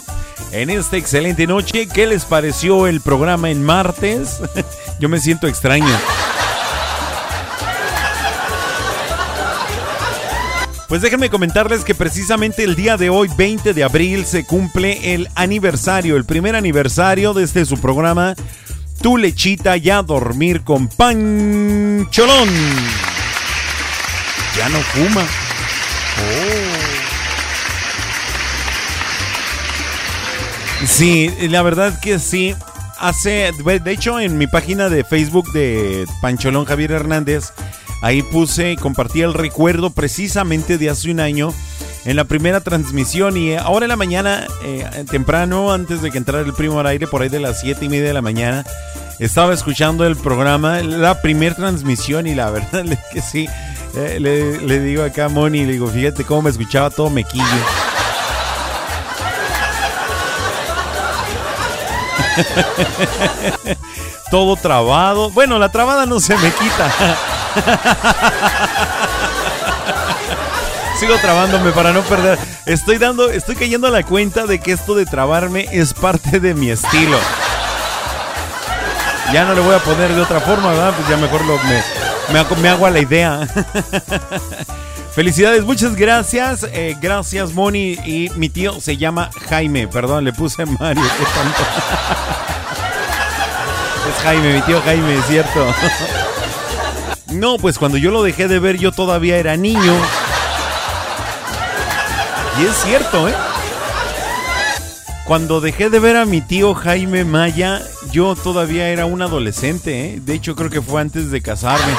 [0.52, 1.86] en esta excelente noche.
[1.86, 4.40] ¿Qué les pareció el programa en martes?
[4.98, 5.94] Yo me siento extraño.
[10.92, 15.26] Pues déjenme comentarles que precisamente el día de hoy, 20 de abril, se cumple el
[15.36, 18.34] aniversario, el primer aniversario de este su programa,
[19.00, 22.50] Tu lechita ya dormir con Pancholón.
[24.54, 25.22] Ya no fuma.
[30.82, 30.86] Oh.
[30.86, 32.54] Sí, la verdad que sí.
[32.98, 33.50] Hace,
[33.82, 37.54] de hecho, en mi página de Facebook de Pancholón Javier Hernández,
[38.02, 41.54] ahí puse y compartí el recuerdo precisamente de hace un año
[42.04, 46.44] en la primera transmisión y ahora en la mañana, eh, temprano, antes de que entrara
[46.44, 48.66] el primo al aire, por ahí de las siete y media de la mañana,
[49.20, 53.48] estaba escuchando el programa, la primera transmisión y la verdad es que sí,
[53.94, 57.44] eh, le, le, digo acá a Moni, le digo, fíjate cómo me escuchaba todo mequillo.
[64.30, 65.30] todo trabado.
[65.30, 67.16] Bueno, la trabada no se me quita.
[70.98, 72.38] Sigo trabándome para no perder.
[72.66, 76.54] Estoy dando, estoy cayendo a la cuenta de que esto de trabarme es parte de
[76.54, 77.18] mi estilo.
[79.32, 80.94] Ya no le voy a poner de otra forma, ¿verdad?
[80.96, 81.58] Pues ya mejor me,
[82.32, 83.48] me, hago, me hago a la idea.
[85.14, 86.64] Felicidades, muchas gracias.
[86.72, 87.92] Eh, gracias, Moni.
[88.04, 89.88] Y mi tío se llama Jaime.
[89.88, 91.04] Perdón, le puse Mario.
[94.08, 95.64] Es Jaime, mi tío Jaime, es cierto.
[97.32, 99.94] No, pues cuando yo lo dejé de ver, yo todavía era niño.
[102.60, 103.34] Y es cierto, ¿eh?
[105.24, 107.80] Cuando dejé de ver a mi tío Jaime Maya,
[108.10, 110.20] yo todavía era un adolescente, ¿eh?
[110.20, 111.92] De hecho, creo que fue antes de casarme.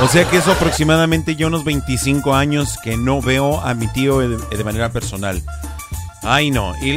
[0.00, 4.20] O sea que eso aproximadamente ya unos 25 años que no veo a mi tío
[4.20, 5.42] de, manera personal.
[6.22, 6.72] Ay, no.
[6.82, 6.92] Y,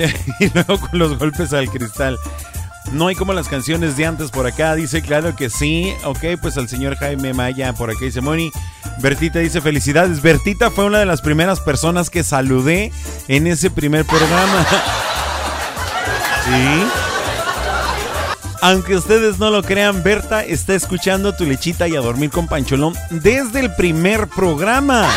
[0.53, 2.19] luego con los golpes al cristal.
[2.91, 4.75] No hay como las canciones de antes por acá.
[4.75, 5.93] Dice, claro que sí.
[6.03, 8.51] Ok, pues al señor Jaime Maya por acá dice, Moni.
[8.99, 10.21] Bertita dice, felicidades.
[10.21, 12.91] Bertita fue una de las primeras personas que saludé
[13.27, 14.65] en ese primer programa.
[16.45, 16.83] sí.
[18.63, 22.93] Aunque ustedes no lo crean, Berta está escuchando tu lechita y a dormir con Pancholón
[23.09, 25.09] desde el primer programa.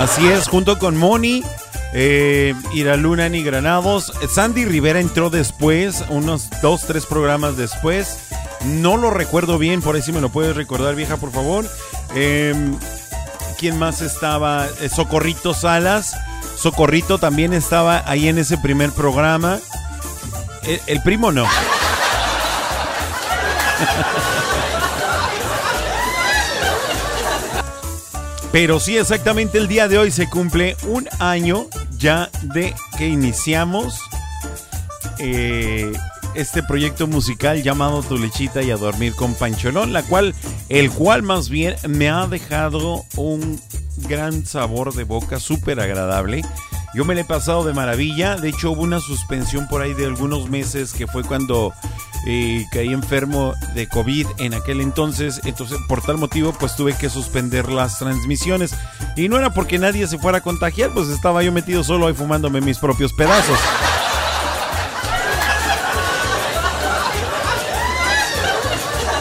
[0.00, 1.44] Así es, junto con Moni,
[1.92, 4.12] eh, Iraluna ni Granados.
[4.32, 8.18] Sandy Rivera entró después, unos dos, tres programas después.
[8.64, 11.66] No lo recuerdo bien, por ahí si me lo puedes recordar, vieja, por favor.
[12.14, 12.54] Eh,
[13.58, 14.68] ¿Quién más estaba?
[14.80, 16.14] Eh, Socorrito Salas.
[16.56, 19.58] Socorrito también estaba ahí en ese primer programa.
[20.86, 21.46] El primo no.
[28.52, 31.66] Pero sí, exactamente el día de hoy se cumple un año
[31.96, 34.00] ya de que iniciamos
[35.18, 35.92] eh,
[36.34, 40.34] este proyecto musical llamado Tu Lechita y a Dormir con Pancholón, la cual,
[40.68, 43.60] el cual más bien me ha dejado un
[44.08, 46.42] gran sabor de boca, súper agradable.
[46.92, 48.34] Yo me lo he pasado de maravilla.
[48.34, 51.72] De hecho, hubo una suspensión por ahí de algunos meses que fue cuando
[52.26, 57.08] y caí enfermo de COVID en aquel entonces, entonces por tal motivo pues tuve que
[57.08, 58.74] suspender las transmisiones
[59.16, 62.14] y no era porque nadie se fuera a contagiar, pues estaba yo metido solo ahí
[62.14, 63.58] fumándome mis propios pedazos.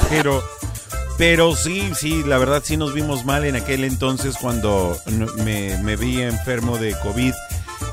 [0.10, 0.44] Pero
[1.18, 4.98] pero sí, sí, la verdad sí nos vimos mal en aquel entonces cuando
[5.44, 7.34] me vi enfermo de COVID.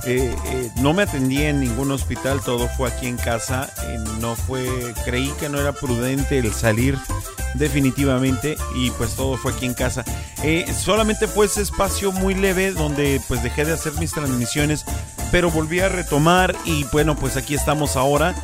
[0.07, 3.69] Eh, eh, no me atendí en ningún hospital, todo fue aquí en casa.
[3.89, 6.97] Eh, no fue, creí que no era prudente el salir
[7.55, 10.05] definitivamente y pues todo fue aquí en casa.
[10.79, 14.85] solamente fue ese espacio muy leve donde pues dejé de hacer mis transmisiones,
[15.33, 18.35] pero volví a retomar y bueno pues aquí estamos ahora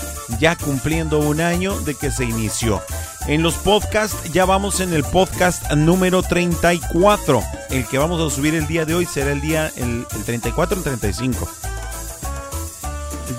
[0.41, 2.83] ya cumpliendo un año de que se inició.
[3.29, 7.43] En los podcasts ya vamos en el podcast número 34.
[7.71, 10.79] El que vamos a subir el día de hoy será el día el, 34 o
[10.79, 11.49] el 35.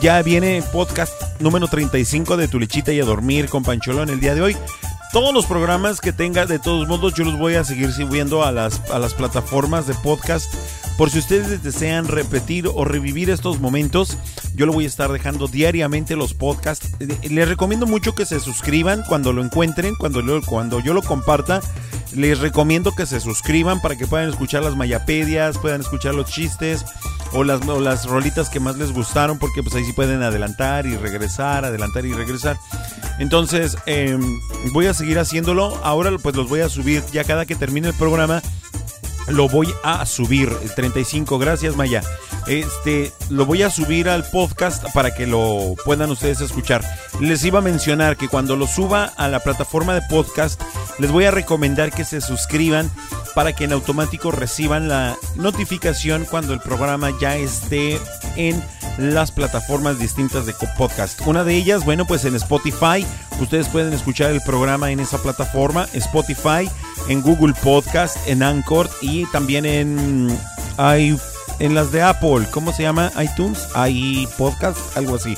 [0.01, 4.35] Ya viene podcast número 35 de Tu Lechita y a Dormir con Pancholón el día
[4.35, 4.57] de hoy.
[5.13, 8.51] Todos los programas que tenga, de todos modos, yo los voy a seguir subiendo a
[8.51, 10.53] las, a las plataformas de podcast
[10.97, 14.17] por si ustedes desean repetir o revivir estos momentos,
[14.55, 16.91] yo lo voy a estar dejando diariamente los podcasts.
[16.99, 21.61] Les recomiendo mucho que se suscriban cuando lo encuentren, cuando, cuando yo lo comparta.
[22.15, 26.85] Les recomiendo que se suscriban para que puedan escuchar las mayapedias, puedan escuchar los chistes
[27.31, 30.95] o las, las rolitas que más les gustaron, porque pues ahí sí pueden adelantar y
[30.95, 32.57] regresar, adelantar y regresar.
[33.19, 34.21] Entonces, em,
[34.71, 35.79] voy a seguir haciéndolo.
[35.83, 38.41] Ahora pues los voy a subir ya cada que termine el programa
[39.27, 40.51] lo voy a subir.
[40.61, 42.01] El 35, gracias Maya.
[42.47, 46.83] Este, lo voy a subir al podcast para que lo puedan ustedes escuchar.
[47.19, 50.61] Les iba a mencionar que cuando lo suba a la plataforma de podcast,
[50.99, 52.91] les voy a recomendar que se suscriban
[53.33, 57.99] para que en automático reciban la notificación cuando el programa ya esté
[58.35, 58.63] en
[58.97, 61.19] las plataformas distintas de podcast.
[61.25, 63.05] Una de ellas, bueno, pues en Spotify,
[63.39, 66.69] ustedes pueden escuchar el programa en esa plataforma, Spotify,
[67.07, 70.37] en Google Podcast, en Anchor y también en,
[71.59, 73.11] en las de Apple, ¿cómo se llama?
[73.21, 75.35] iTunes, iPodcast, algo así.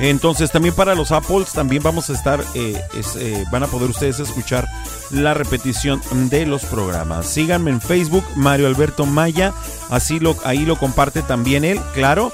[0.00, 2.82] Entonces también para los Apples también vamos a estar, eh,
[3.18, 4.66] eh, van a poder ustedes escuchar
[5.10, 6.00] la repetición
[6.30, 7.26] de los programas.
[7.26, 9.52] Síganme en Facebook, Mario Alberto Maya,
[9.90, 12.32] así lo, ahí lo comparte también él, claro.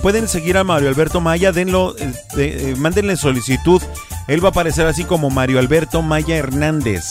[0.00, 1.94] pueden seguir a Mario Alberto Maya, denlo,
[2.38, 3.82] eh, mándenle solicitud.
[4.28, 7.04] Él va a aparecer así como Mario Alberto Maya Hernández.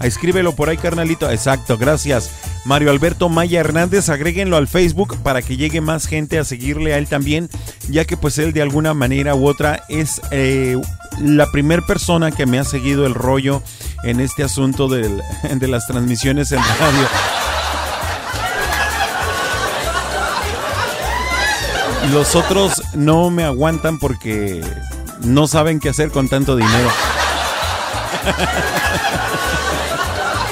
[0.00, 1.30] Escríbelo por ahí, carnalito.
[1.30, 2.30] Exacto, gracias.
[2.64, 6.98] Mario Alberto Maya Hernández, agréguenlo al Facebook para que llegue más gente a seguirle a
[6.98, 7.48] él también,
[7.88, 10.76] ya que pues él de alguna manera u otra es eh,
[11.20, 13.62] la primera persona que me ha seguido el rollo
[14.04, 17.08] en este asunto de las transmisiones en radio.
[22.12, 24.62] Los otros no me aguantan porque
[25.22, 26.90] no saben qué hacer con tanto dinero.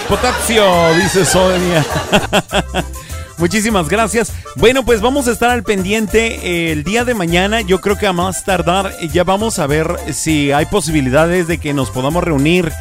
[0.08, 1.84] Potasio, dice Sonia.
[3.38, 4.32] Muchísimas gracias.
[4.54, 7.60] Bueno, pues vamos a estar al pendiente el día de mañana.
[7.60, 11.74] Yo creo que a más tardar ya vamos a ver si hay posibilidades de que
[11.74, 12.72] nos podamos reunir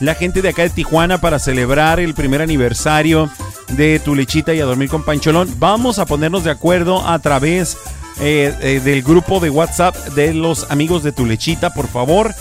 [0.00, 3.28] la gente de acá de Tijuana para celebrar el primer aniversario
[3.68, 5.52] de Tu Lechita y a dormir con Pancholón.
[5.58, 7.76] Vamos a ponernos de acuerdo a través
[8.20, 12.34] eh, eh, del grupo de WhatsApp de los amigos de Tu Lechita, por favor,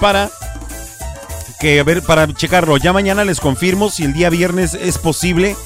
[0.00, 0.30] para
[1.60, 5.56] que ver, para checarlo, ya mañana les confirmo si el día viernes es posible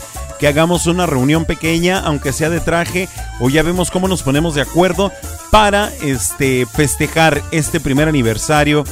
[0.41, 3.09] que hagamos una reunión pequeña, aunque sea de traje,
[3.39, 5.13] o ya vemos cómo nos ponemos de acuerdo
[5.53, 8.85] para este festejar este primer aniversario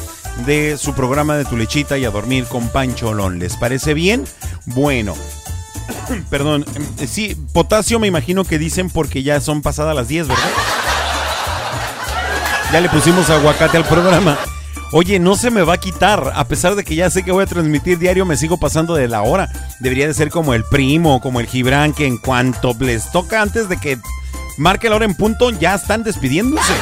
[0.46, 3.38] de su programa de Tu Lechita y a dormir con Pancholón.
[3.40, 4.24] ¿Les parece bien?
[4.66, 5.16] Bueno.
[6.30, 10.50] Perdón, em, sí, potasio me imagino que dicen porque ya son pasadas las 10, ¿verdad?
[12.72, 14.38] Ya le pusimos aguacate al programa.
[14.92, 17.44] Oye, no se me va a quitar, a pesar de que ya sé que voy
[17.44, 19.48] a transmitir diario, me sigo pasando de la hora.
[19.78, 23.68] Debería de ser como el primo, como el Gibran, que en cuanto les toca antes
[23.68, 23.98] de que
[24.58, 26.72] marque la hora en punto, ya están despidiéndose.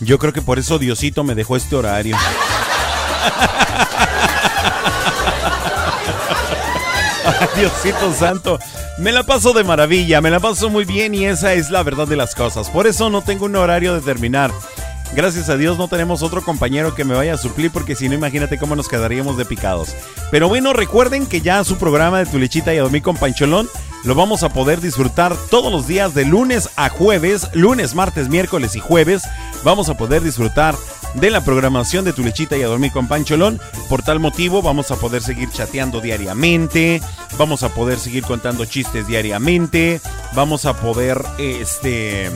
[0.00, 2.16] Yo creo que por eso Diosito me dejó este horario.
[7.56, 8.58] Diosito santo.
[8.98, 12.06] Me la paso de maravilla, me la paso muy bien y esa es la verdad
[12.06, 12.70] de las cosas.
[12.70, 14.50] Por eso no tengo un horario de terminar.
[15.14, 18.14] Gracias a Dios no tenemos otro compañero que me vaya a suplir porque si no
[18.14, 19.94] imagínate cómo nos quedaríamos de picados.
[20.30, 23.68] Pero bueno, recuerden que ya su programa de Tu Lechita y a Dormir con Pancholón
[24.04, 28.74] lo vamos a poder disfrutar todos los días de lunes a jueves, lunes, martes, miércoles
[28.74, 29.22] y jueves.
[29.64, 30.74] Vamos a poder disfrutar
[31.14, 33.60] de la programación de Tu Lechita y a Dormir con Pancholón.
[33.88, 37.00] Por tal motivo vamos a poder seguir chateando diariamente,
[37.38, 40.00] vamos a poder seguir contando chistes diariamente,
[40.34, 42.30] vamos a poder este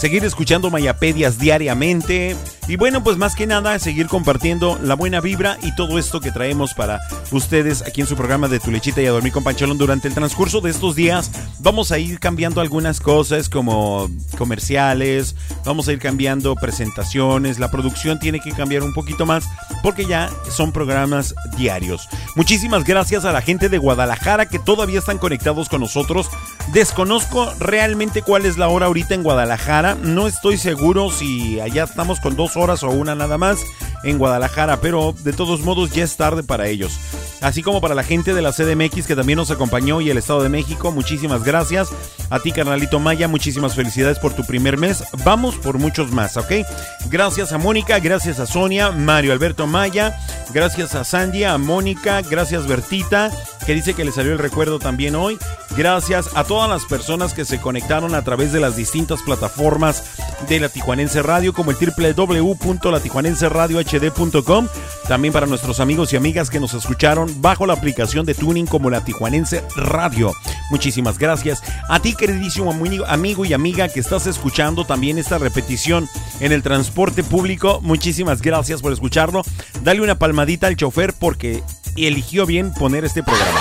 [0.00, 2.34] seguir escuchando Mayapedias diariamente
[2.70, 6.30] y bueno, pues más que nada seguir compartiendo la buena vibra y todo esto que
[6.30, 7.00] traemos para
[7.32, 10.14] ustedes aquí en su programa de Tu Lechita y a Dormir con Pancholón durante el
[10.14, 11.30] transcurso de estos días.
[11.58, 14.08] Vamos a ir cambiando algunas cosas como
[14.38, 19.44] comerciales, vamos a ir cambiando presentaciones, la producción tiene que cambiar un poquito más
[19.82, 22.08] porque ya son programas diarios.
[22.36, 26.30] Muchísimas gracias a la gente de Guadalajara que todavía están conectados con nosotros.
[26.72, 32.20] Desconozco realmente cuál es la hora ahorita en Guadalajara, no estoy seguro si allá estamos
[32.20, 33.60] con dos horas o una nada más
[34.02, 36.98] en Guadalajara, pero de todos modos ya es tarde para ellos.
[37.40, 40.42] Así como para la gente de la CDMX que también nos acompañó y el Estado
[40.42, 41.88] de México, muchísimas gracias.
[42.28, 45.02] A ti, carnalito Maya, muchísimas felicidades por tu primer mes.
[45.24, 46.52] Vamos por muchos más, ¿ok?
[47.08, 50.18] Gracias a Mónica, gracias a Sonia, Mario Alberto Maya,
[50.52, 53.30] gracias a Sandy, a Mónica, gracias Bertita,
[53.66, 55.38] que dice que le salió el recuerdo también hoy.
[55.76, 59.69] Gracias a todas las personas que se conectaron a través de las distintas plataformas
[60.48, 64.68] de la Tijuanense Radio, como el www.latijuanenseradiohd.com.
[65.08, 68.90] También para nuestros amigos y amigas que nos escucharon bajo la aplicación de Tuning como
[68.90, 70.32] la Tijuanense Radio.
[70.70, 71.62] Muchísimas gracias.
[71.88, 72.74] A ti, queridísimo
[73.06, 76.08] amigo y amiga que estás escuchando también esta repetición
[76.40, 79.42] en el transporte público, muchísimas gracias por escucharlo.
[79.82, 81.62] Dale una palmadita al chofer porque
[81.96, 83.60] eligió bien poner este programa.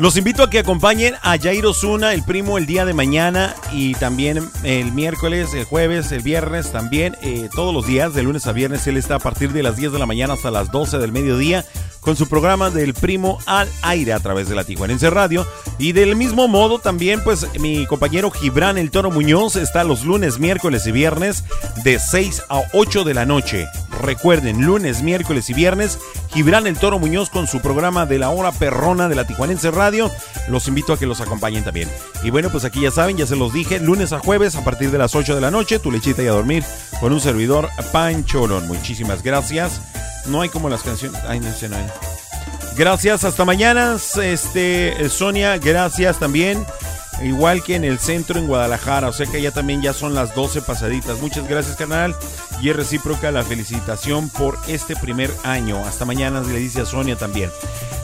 [0.00, 3.92] Los invito a que acompañen a Jair Osuna, el primo, el día de mañana y
[3.92, 8.52] también el miércoles, el jueves, el viernes, también eh, todos los días, de lunes a
[8.52, 8.86] viernes.
[8.86, 11.66] Él está a partir de las 10 de la mañana hasta las 12 del mediodía
[12.00, 15.46] con su programa del primo al aire a través de la Tijuanense Radio.
[15.78, 20.38] Y del mismo modo también pues mi compañero Gibran El Toro Muñoz está los lunes,
[20.38, 21.44] miércoles y viernes
[21.84, 23.66] de 6 a 8 de la noche.
[24.02, 25.98] Recuerden, lunes, miércoles y viernes,
[26.32, 30.10] Gibran El Toro Muñoz con su programa de la hora perrona de la Tijuanense Radio.
[30.48, 31.88] Los invito a que los acompañen también.
[32.22, 34.90] Y bueno, pues aquí ya saben, ya se los dije, lunes a jueves a partir
[34.90, 36.64] de las 8 de la noche, tu lechita y a dormir
[37.00, 38.68] con un servidor Pancholón.
[38.68, 39.80] Muchísimas gracias.
[40.26, 41.20] No hay como las canciones.
[41.26, 41.86] Ay, no sé, no hay.
[42.76, 43.96] Gracias, hasta mañana.
[44.22, 46.64] Este, Sonia, gracias también.
[47.22, 49.08] Igual que en el centro en Guadalajara.
[49.08, 51.20] O sea que ya también ya son las 12 pasaditas.
[51.20, 52.16] Muchas gracias, canal.
[52.62, 55.84] Y es recíproca la felicitación por este primer año.
[55.84, 57.50] Hasta mañana le dice a Sonia también.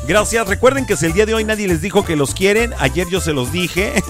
[0.06, 0.46] Gracias.
[0.46, 3.20] Recuerden que si el día de hoy nadie les dijo que los quieren, ayer yo
[3.20, 3.94] se los dije.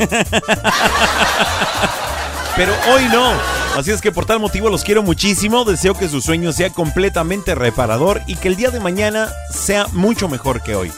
[2.57, 3.66] Pero hoy no.
[3.77, 5.67] Así es que por tal motivo los quiero muchísimo.
[5.67, 10.29] Deseo que su sueño sea completamente reparador y que el día de mañana sea mucho
[10.29, 10.91] mejor que hoy.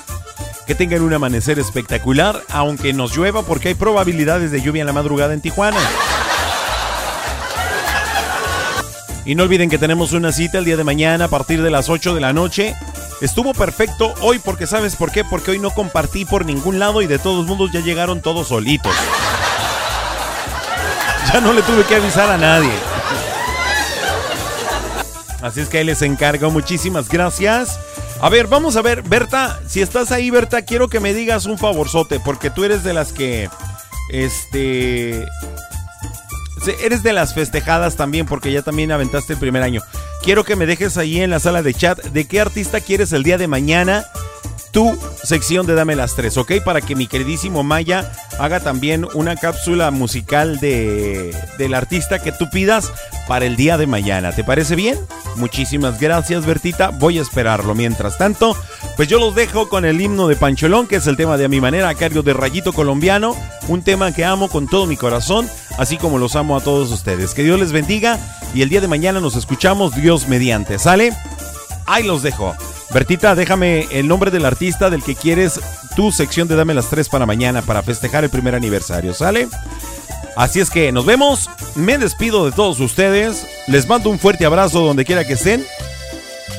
[0.65, 4.93] Que tengan un amanecer espectacular, aunque nos llueva porque hay probabilidades de lluvia en la
[4.93, 5.81] madrugada en Tijuana.
[9.25, 11.89] Y no olviden que tenemos una cita el día de mañana a partir de las
[11.89, 12.77] 8 de la noche.
[13.21, 17.09] Estuvo perfecto hoy porque sabes por qué, porque hoy no compartí por ningún lado y
[17.09, 18.95] de todos modos ya llegaron todos solitos.
[21.33, 22.73] Ya no le tuve que avisar a nadie.
[25.43, 26.51] Así es que ahí les encargo.
[26.51, 27.79] Muchísimas gracias.
[28.21, 31.57] A ver, vamos a ver, Berta, si estás ahí, Berta, quiero que me digas un
[31.57, 33.49] favorzote, porque tú eres de las que,
[34.11, 35.25] este,
[36.83, 39.83] eres de las festejadas también, porque ya también aventaste el primer año.
[40.23, 43.23] Quiero que me dejes ahí en la sala de chat de qué artista quieres el
[43.23, 44.05] día de mañana
[45.23, 46.53] sección de Dame las Tres, ¿ok?
[46.65, 52.49] Para que mi queridísimo Maya haga también una cápsula musical de, del artista que tú
[52.51, 52.93] pidas
[53.27, 54.33] para el día de mañana.
[54.33, 54.99] ¿Te parece bien?
[55.37, 56.91] Muchísimas gracias, Bertita.
[56.91, 57.75] Voy a esperarlo.
[57.75, 58.57] Mientras tanto,
[58.97, 61.49] pues yo los dejo con el himno de Pancholón, que es el tema de A
[61.49, 63.37] mi manera, a cargo de Rayito Colombiano.
[63.69, 65.49] Un tema que amo con todo mi corazón,
[65.79, 67.35] así como los amo a todos ustedes.
[67.35, 68.19] Que Dios les bendiga
[68.55, 70.79] y el día de mañana nos escuchamos, Dios mediante.
[70.79, 71.13] ¿Sale?
[71.87, 72.55] Ahí los dejo.
[72.91, 75.61] Bertita, déjame el nombre del artista del que quieres
[75.95, 79.49] tu sección de Dame las tres para mañana para festejar el primer aniversario, ¿sale?
[80.37, 84.81] Así es que nos vemos, me despido de todos ustedes, les mando un fuerte abrazo
[84.81, 85.67] donde quiera que estén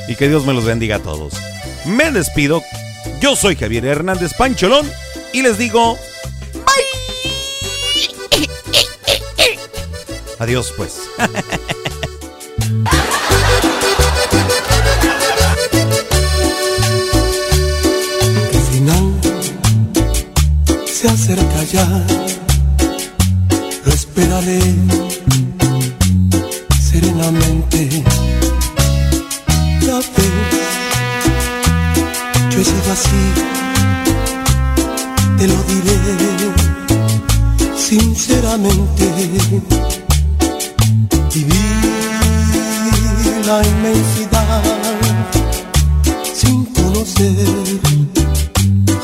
[0.06, 1.34] y que Dios me los bendiga a todos.
[1.84, 2.62] Me despido,
[3.20, 4.88] yo soy Javier Hernández Pancholón
[5.32, 5.98] y les digo...
[6.54, 6.84] Bye.
[10.38, 11.00] Adiós pues.
[21.00, 21.86] se acerca ya,
[23.86, 24.60] lo esperaré
[26.78, 28.04] serenamente.
[29.80, 30.58] Ya ves,
[32.50, 33.22] yo he sido así,
[35.38, 35.96] te lo diré
[37.78, 39.04] sinceramente.
[41.34, 41.66] Viví
[43.46, 44.62] la inmensidad
[46.34, 48.19] sin conocer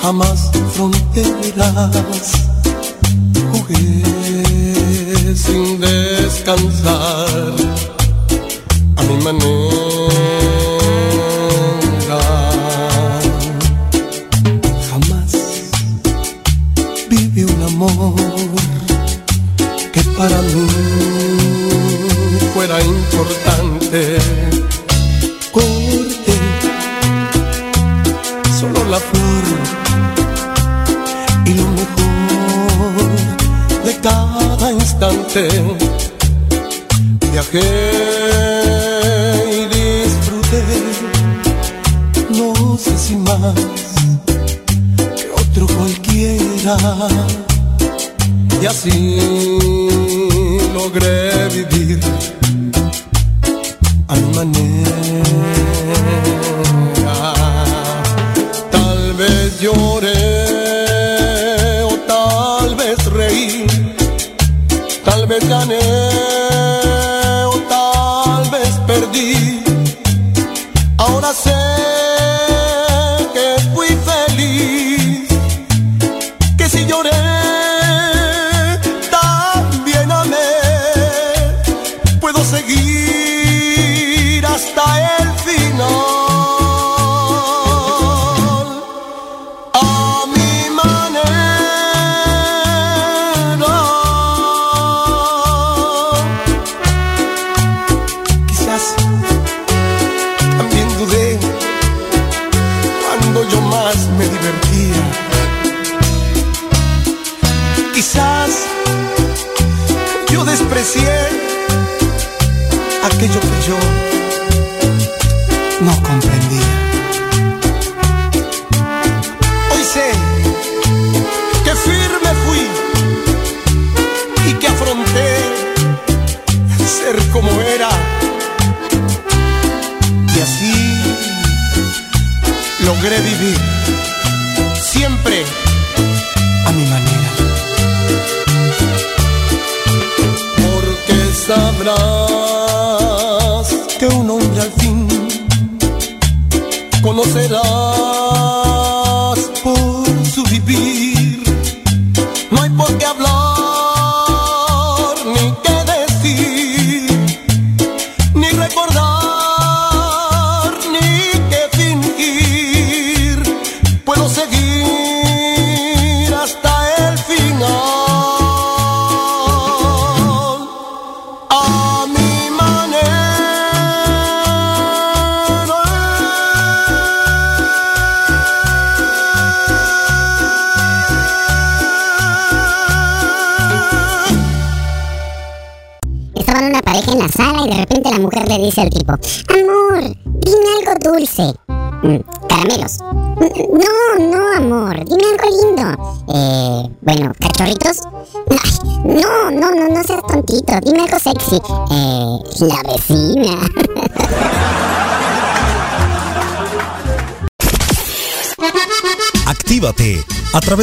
[0.06, 2.30] jamás fronteras.
[3.50, 4.04] Jugué
[5.34, 7.54] sin descansar
[8.98, 9.50] a mi manera.
[14.88, 15.32] Jamás
[17.10, 18.14] viví un amor
[19.92, 20.66] que para mí
[22.54, 23.55] fuera importante.
[35.42, 35.75] dicen